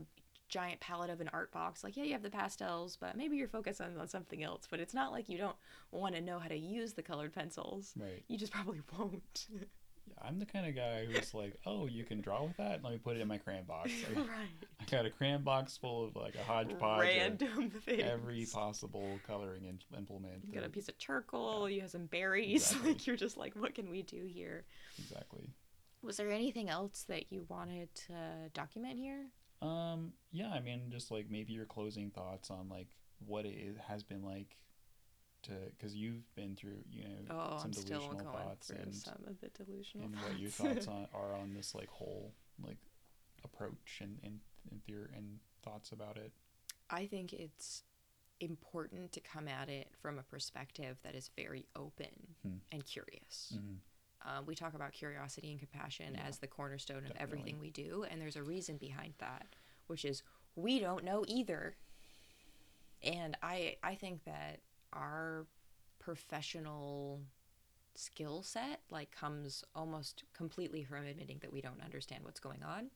giant 0.49 0.79
palette 0.79 1.09
of 1.09 1.21
an 1.21 1.29
art 1.33 1.51
box. 1.51 1.83
Like, 1.83 1.97
yeah, 1.97 2.03
you 2.03 2.13
have 2.13 2.21
the 2.23 2.29
pastels, 2.29 2.97
but 2.97 3.17
maybe 3.17 3.38
you're 3.38 3.47
focused 3.47 3.81
on, 3.81 3.97
on 3.97 4.07
something 4.07 4.43
else. 4.43 4.67
But 4.69 4.79
it's 4.79 4.93
not 4.93 5.11
like 5.11 5.29
you 5.29 5.38
don't 5.38 5.55
want 5.91 6.15
to 6.15 6.21
know 6.21 6.39
how 6.39 6.47
to 6.49 6.55
use 6.57 6.93
the 6.93 7.03
colored 7.03 7.33
pencils. 7.33 7.95
Right. 7.95 8.23
You 8.27 8.38
just 8.38 8.53
probably 8.53 8.81
won't. 8.97 9.47
Yeah, 10.21 10.28
I'm 10.28 10.39
the 10.39 10.45
kind 10.45 10.65
of 10.67 10.75
guy 10.75 11.06
who's 11.06 11.34
like, 11.34 11.56
oh, 11.65 11.88
you 11.88 12.04
can 12.04 12.21
draw 12.21 12.43
with 12.43 12.58
that? 12.58 12.84
Let 12.84 12.93
me 12.93 12.99
put 12.99 13.17
it 13.17 13.21
in 13.21 13.28
my 13.28 13.38
crayon 13.38 13.63
box. 13.65 13.91
I, 14.15 14.19
right. 14.19 14.28
I 14.80 14.84
got 14.89 15.06
a 15.06 15.10
crayon 15.10 15.43
box 15.43 15.78
full 15.78 16.06
of 16.08 16.15
like 16.15 16.36
a 16.36 16.43
hodgepodge 16.43 17.01
Random 17.01 17.71
of 17.75 17.84
things. 17.86 18.04
every 18.04 18.45
possible 18.51 19.19
coloring 19.28 19.65
in- 19.65 19.80
implement. 19.97 20.43
You 20.47 20.54
got 20.54 20.65
a 20.65 20.69
piece 20.69 20.88
of 20.89 20.97
charcoal, 20.97 21.69
you 21.69 21.82
have 21.82 21.91
some 21.91 22.06
berries. 22.08 22.71
Exactly. 22.75 22.91
Like 22.93 23.08
you're 23.08 23.15
just 23.15 23.38
like, 23.38 23.56
what 23.56 23.75
can 23.75 23.89
we 23.89 24.01
do 24.01 24.25
here? 24.25 24.65
Exactly. 24.99 25.49
Was 26.01 26.17
there 26.17 26.32
anything 26.32 26.69
else 26.69 27.06
that 27.10 27.32
you 27.32 27.45
wanted 27.49 27.93
to 28.08 28.13
document 28.54 28.97
here? 28.99 29.25
Um, 29.62 30.13
yeah, 30.32 30.49
I 30.49 30.60
mean, 30.60 30.84
just 30.91 31.10
like 31.12 31.28
maybe 31.30 31.54
your 31.54 31.65
closing 31.65 32.12
thoughts 32.12 32.51
on 32.51 32.69
like 32.69 32.88
what 33.25 33.45
it 33.45 33.75
has 33.88 34.04
been 34.04 34.21
like 34.23 34.56
to, 35.45 35.51
because 35.77 35.95
you've 35.95 36.34
been 36.36 36.55
through, 36.55 36.84
you 36.91 37.03
know, 37.03 37.10
Oh, 37.31 37.58
some 37.58 37.65
I'm 37.65 37.71
delusional 37.71 38.19
thoughts 38.34 38.69
and, 38.69 38.93
some 38.95 39.23
of 39.27 39.39
the 39.41 39.49
delusional 39.49 40.05
and 40.08 40.15
what 40.21 40.39
your 40.39 40.49
thoughts 40.49 40.88
on, 40.95 41.08
are 41.13 41.34
on 41.36 41.53
this 41.53 41.73
like 41.75 41.89
whole 41.89 42.34
like 42.63 42.77
approach 43.43 43.99
and 44.01 44.19
and 44.23 44.39
and, 44.71 44.81
theor- 44.88 45.15
and 45.15 45.39
thoughts 45.63 45.91
about 45.91 46.17
it? 46.17 46.31
I 46.89 47.05
think 47.08 47.34
it's 47.34 47.84
important 48.41 49.12
to 49.13 49.19
come 49.21 49.47
at 49.47 49.69
it 49.69 49.89
from 50.01 50.19
a 50.19 50.23
perspective 50.23 50.97
that 51.03 51.15
is 51.15 51.29
very 51.38 51.65
open 51.75 52.36
Hmm. 52.43 52.58
and 52.71 52.86
curious. 52.86 53.53
Mhm. 53.55 53.77
Um, 54.27 54.45
we 54.47 54.55
talk 54.55 54.73
about 54.73 54.91
curiosity 54.91 55.51
and 55.51 55.60
compassion 55.60 56.15
Yeah, 56.15 56.25
as 56.27 56.39
the 56.39 56.47
cornerstone 56.47 56.97
of 56.97 57.03
definitely. 57.13 57.23
everything 57.23 57.60
we 57.60 57.69
do, 57.69 58.03
and 58.10 58.19
there's 58.19 58.36
a 58.36 58.43
reason 58.43 58.77
behind 58.77 59.13
that, 59.19 59.55
which 59.88 60.03
is 60.03 60.23
we 60.55 60.79
don't 60.79 61.03
know 61.03 61.23
either. 61.27 61.75
And 63.03 63.38
I 63.43 63.77
I 63.84 63.93
think 63.95 64.23
that 64.25 64.62
our 64.95 65.45
professional 65.99 67.21
skill 67.95 68.43
set 68.43 68.81
like 68.89 69.10
comes 69.12 69.63
almost 69.73 70.23
completely 70.34 70.84
from 70.84 71.05
admitting 71.05 71.38
that 71.41 71.51
we 71.51 71.62
don't 71.62 71.81
understand 71.84 72.23
what's 72.23 72.39
going 72.39 72.62
on 72.62 72.89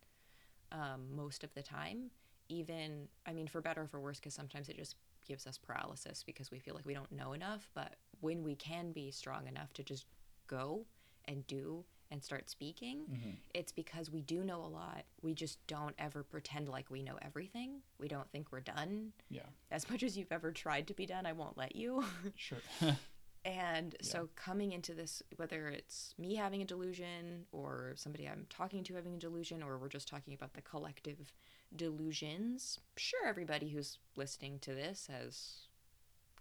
um, 0.72 1.08
most 1.16 1.44
of 1.44 1.54
the 1.54 1.64
time. 1.64 2.12
Even 2.50 3.08
I 3.26 3.34
mean, 3.34 3.48
for 3.48 3.62
better 3.62 3.82
or 3.82 3.88
for 3.88 4.00
worse, 4.00 4.20
because 4.20 4.34
sometimes 4.34 4.70
it 4.70 4.78
just 4.78 4.96
gives 5.28 5.46
us 5.46 5.58
paralysis 5.58 6.24
because 6.24 6.52
we 6.52 6.60
feel 6.60 6.74
like 6.74 6.86
we 6.86 6.94
don't 6.94 7.12
know 7.12 7.34
enough. 7.34 7.70
But 7.74 7.96
when 8.22 8.44
we 8.44 8.56
can 8.56 8.92
be 8.92 9.12
strong 9.12 9.48
enough 9.48 9.72
to 9.74 9.84
just 9.84 10.06
go 10.48 10.86
and 11.26 11.46
do 11.48 11.86
and 12.12 12.24
start 12.24 12.50
speaking, 12.50 13.06
Mhm. 13.08 13.38
it's 13.54 13.72
because 13.72 14.10
we 14.10 14.22
do 14.22 14.44
know 14.44 14.64
a 14.64 14.68
lot. 14.68 15.06
We 15.22 15.34
just 15.34 15.66
don't 15.68 15.96
ever 16.00 16.24
pretend 16.24 16.68
like 16.68 16.90
we 16.90 17.04
know 17.04 17.18
everything. 17.22 17.84
We 18.00 18.08
don't 18.08 18.30
think 18.32 18.52
we're 18.52 18.62
done. 18.62 19.14
Yeah, 19.30 19.46
As 19.70 19.90
much 19.90 20.02
as 20.04 20.18
you've 20.18 20.32
ever 20.32 20.52
tried 20.52 20.88
to 20.88 20.94
be 20.94 21.06
done, 21.06 21.26
I 21.26 21.34
won't 21.34 21.58
let 21.58 21.76
you. 21.76 22.04
sure. 22.36 22.62
and 23.46 23.96
Yeah. 24.02 24.06
so 24.08 24.30
coming 24.36 24.72
into 24.72 24.94
this, 24.94 25.22
whether 25.38 25.68
it's 25.70 26.14
me 26.18 26.36
having 26.36 26.62
a 26.62 26.66
delusion 26.66 27.46
or 27.52 27.94
somebody 27.96 28.28
I'm 28.28 28.48
talking 28.50 28.84
to 28.86 28.96
having 28.96 29.14
a 29.14 29.20
delusion, 29.20 29.62
or 29.62 29.78
we're 29.78 29.88
just 29.90 30.08
talking 30.08 30.34
about 30.34 30.54
the 30.54 30.62
collective 30.62 31.32
delusions, 31.76 32.80
sure, 32.98 33.26
everybody 33.28 33.70
who's 33.70 34.00
listening 34.16 34.60
to 34.60 34.74
this 34.74 35.08
has 35.08 35.68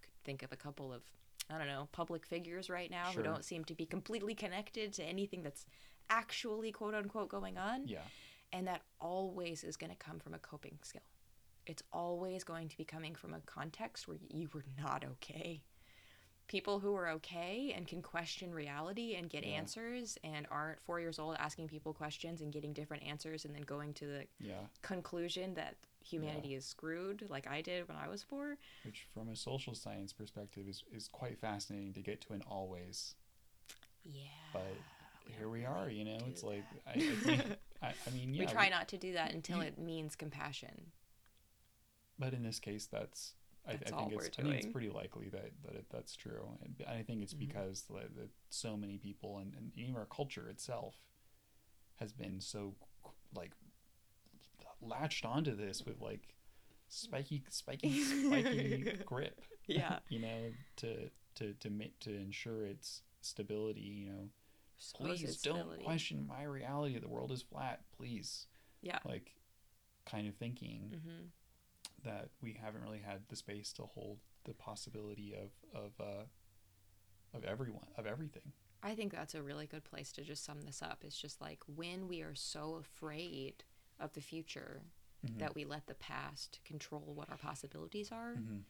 could 0.01 0.13
think 0.23 0.41
of 0.43 0.51
a 0.51 0.55
couple 0.57 0.91
of 0.91 1.03
I 1.49 1.57
don't 1.57 1.67
know 1.67 1.87
public 1.91 2.25
figures 2.25 2.69
right 2.69 2.91
now 2.91 3.11
Sure. 3.11 3.21
who 3.21 3.23
don't 3.23 3.43
seem 3.45 3.65
to 3.65 3.75
be 3.75 3.85
completely 3.85 4.35
connected 4.35 4.93
to 4.93 5.03
anything 5.03 5.41
that's 5.43 5.65
actually 6.09 6.71
quote 6.71 6.93
unquote 6.93 7.29
going 7.29 7.57
on. 7.57 7.87
yeah, 7.87 8.03
And 8.51 8.67
that 8.67 8.81
always 8.99 9.63
is 9.63 9.77
going 9.77 9.91
to 9.91 9.95
come 9.97 10.19
from 10.19 10.33
a 10.33 10.39
coping 10.39 10.77
skill. 10.83 11.01
It's 11.65 11.83
always 11.93 12.43
going 12.43 12.67
to 12.69 12.77
be 12.77 12.85
coming 12.85 13.15
from 13.15 13.33
a 13.33 13.41
context 13.41 14.07
where 14.07 14.17
you 14.29 14.49
were 14.53 14.63
not 14.77 15.03
okay. 15.05 15.61
People 16.47 16.79
who 16.79 16.95
are 16.95 17.09
okay 17.09 17.73
and 17.75 17.87
can 17.87 18.01
question 18.01 18.51
reality 18.51 19.13
and 19.15 19.29
get 19.29 19.43
Yeah. 19.45 19.51
answers 19.51 20.17
and 20.23 20.47
aren't 20.49 20.81
four 20.81 20.99
years 20.99 21.19
old 21.19 21.35
asking 21.37 21.67
people 21.67 21.93
questions 21.93 22.41
and 22.41 22.51
getting 22.51 22.73
different 22.73 23.03
answers 23.03 23.45
and 23.45 23.53
then 23.53 23.61
going 23.61 23.93
to 23.95 24.05
the 24.07 24.27
yeah. 24.39 24.65
conclusion 24.81 25.53
that 25.55 25.75
humanity 26.09 26.55
is 26.55 26.65
screwed 26.65 27.25
like 27.29 27.47
I 27.47 27.61
did 27.61 27.87
when 27.87 27.97
I 27.97 28.07
was 28.07 28.23
four. 28.23 28.57
Which, 28.83 29.05
from 29.13 29.29
a 29.29 29.35
social 29.35 29.75
science 29.75 30.13
perspective, 30.13 30.67
is 30.67 30.83
is 30.91 31.07
quite 31.07 31.39
fascinating 31.39 31.93
to 31.93 32.01
get 32.01 32.21
to 32.21 32.33
an 32.33 32.43
always. 32.49 33.15
Yeah. 34.05 34.21
But 34.53 34.75
here 35.37 35.49
we 35.49 35.65
are. 35.65 35.89
You 35.89 36.05
know, 36.05 36.17
it's 36.27 36.43
like 36.43 36.63
I, 36.87 36.91
I, 36.91 36.99
think, 36.99 37.41
I, 37.81 37.87
I 37.87 38.09
mean, 38.13 38.33
yeah. 38.33 38.41
we 38.41 38.45
try 38.47 38.69
not 38.69 38.87
to 38.89 38.97
do 38.97 39.13
that 39.13 39.33
until 39.33 39.61
it 39.61 39.77
means 39.77 40.15
compassion. 40.15 40.91
But 42.17 42.33
in 42.33 42.43
this 42.43 42.59
case, 42.59 42.87
that's. 42.91 43.33
I, 43.67 43.73
I 43.73 43.75
That's 43.75 43.91
think 43.91 44.13
it's. 44.13 44.39
I 44.39 44.41
think 44.41 44.55
it's 44.55 44.65
pretty 44.67 44.89
likely 44.89 45.29
that 45.29 45.51
that 45.65 45.75
it, 45.75 45.85
that's 45.91 46.15
true, 46.15 46.57
and 46.63 46.75
I 46.87 47.03
think 47.03 47.21
it's 47.21 47.33
Mhm. 47.33 47.39
because 47.39 47.83
that, 47.93 48.15
that 48.15 48.29
so 48.49 48.75
many 48.75 48.97
people 48.97 49.37
and, 49.37 49.53
and 49.53 49.71
even 49.75 49.95
our 49.95 50.05
culture 50.05 50.47
itself 50.49 50.95
has 51.97 52.13
been 52.13 52.39
so 52.39 52.73
like 53.35 53.51
latched 54.81 55.25
onto 55.25 55.55
this 55.55 55.83
with 55.85 55.99
like 56.01 56.35
spiky, 56.87 57.43
spiky, 57.49 58.01
spiky 58.01 58.93
grip. 59.05 59.41
Yeah. 59.67 59.99
you 60.09 60.19
know, 60.19 60.51
to 60.77 61.09
to 61.35 61.53
to 61.53 61.69
make 61.69 61.99
to 62.01 62.15
ensure 62.15 62.65
its 62.65 63.01
stability. 63.21 63.81
You 63.81 64.09
know, 64.11 64.29
Supposed 64.77 65.21
please 65.21 65.37
don't 65.41 65.55
stability. 65.57 65.83
question 65.83 66.25
my 66.27 66.43
reality. 66.43 66.97
The 66.99 67.07
world 67.09 67.31
is 67.31 67.41
flat. 67.41 67.81
Please, 67.97 68.47
Yeah. 68.81 68.99
like, 69.05 69.33
kind 70.05 70.27
of 70.27 70.35
thinking 70.35 70.93
hmm 71.05 71.25
that 72.05 72.29
we 72.41 72.53
haven't 72.53 72.81
really 72.81 72.99
had 73.05 73.19
the 73.27 73.35
space 73.35 73.73
to 73.73 73.81
hold 73.83 74.19
the 74.45 74.53
possibility 74.53 75.33
of 75.35 75.51
of 75.75 75.91
uh, 75.99 76.23
of 77.33 77.43
everyone 77.43 77.87
of 77.97 78.05
everything. 78.07 78.53
I 78.81 78.95
think 78.95 79.11
that's 79.11 79.35
a 79.35 79.43
really 79.43 79.67
good 79.67 79.83
place 79.83 80.13
to 80.13 80.21
just 80.23 80.45
sum 80.45 80.61
this 80.61 80.81
up. 80.81 81.03
It's 81.05 81.19
just 81.19 81.41
like 81.41 81.59
when 81.75 82.07
we 82.07 82.21
are 82.21 82.33
so 82.35 82.75
afraid 82.75 83.65
of 83.99 84.13
the 84.13 84.21
future 84.21 84.81
Mhm. 85.25 85.37
that 85.39 85.55
we 85.55 85.65
let 85.65 85.87
the 85.87 85.95
past 85.95 86.59
control 86.63 87.13
what 87.13 87.29
our 87.29 87.37
possibilities 87.37 88.11
are, 88.11 88.35
Mhm. 88.35 88.63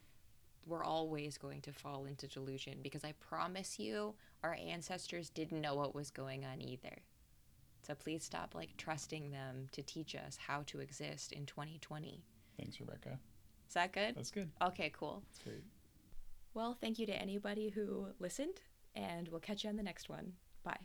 we're 0.65 0.83
always 0.83 1.37
going 1.37 1.61
to 1.61 1.73
fall 1.73 2.05
into 2.05 2.27
delusion 2.27 2.81
because 2.81 3.03
I 3.03 3.11
promise 3.13 3.79
you, 3.79 4.15
our 4.43 4.53
ancestors 4.53 5.29
didn't 5.29 5.61
know 5.61 5.75
what 5.75 5.93
was 5.95 6.11
going 6.11 6.45
on 6.45 6.61
either. 6.61 7.03
So 7.81 7.95
please 7.95 8.23
stop 8.23 8.53
like 8.55 8.75
trusting 8.77 9.31
them 9.31 9.67
to 9.69 9.81
teach 9.83 10.15
us 10.15 10.37
how 10.37 10.63
to 10.63 10.79
exist 10.79 11.31
in 11.31 11.45
2020. 11.45 12.23
Thanks, 12.57 12.79
Rebecca. 12.79 13.19
Is 13.67 13.73
that 13.75 13.93
good? 13.93 14.15
That's 14.15 14.31
good. 14.31 14.51
Okay, 14.61 14.89
cool. 14.89 15.21
That's 15.27 15.43
great. 15.43 15.63
Well, 16.53 16.73
thank 16.73 16.99
you 16.99 17.05
to 17.05 17.15
anybody 17.15 17.69
who 17.69 18.13
listened, 18.19 18.61
and 18.95 19.27
we'll 19.29 19.39
catch 19.39 19.63
you 19.63 19.69
on 19.69 19.75
the 19.75 19.83
next 19.83 20.09
one. 20.09 20.35
Bye. 20.63 20.79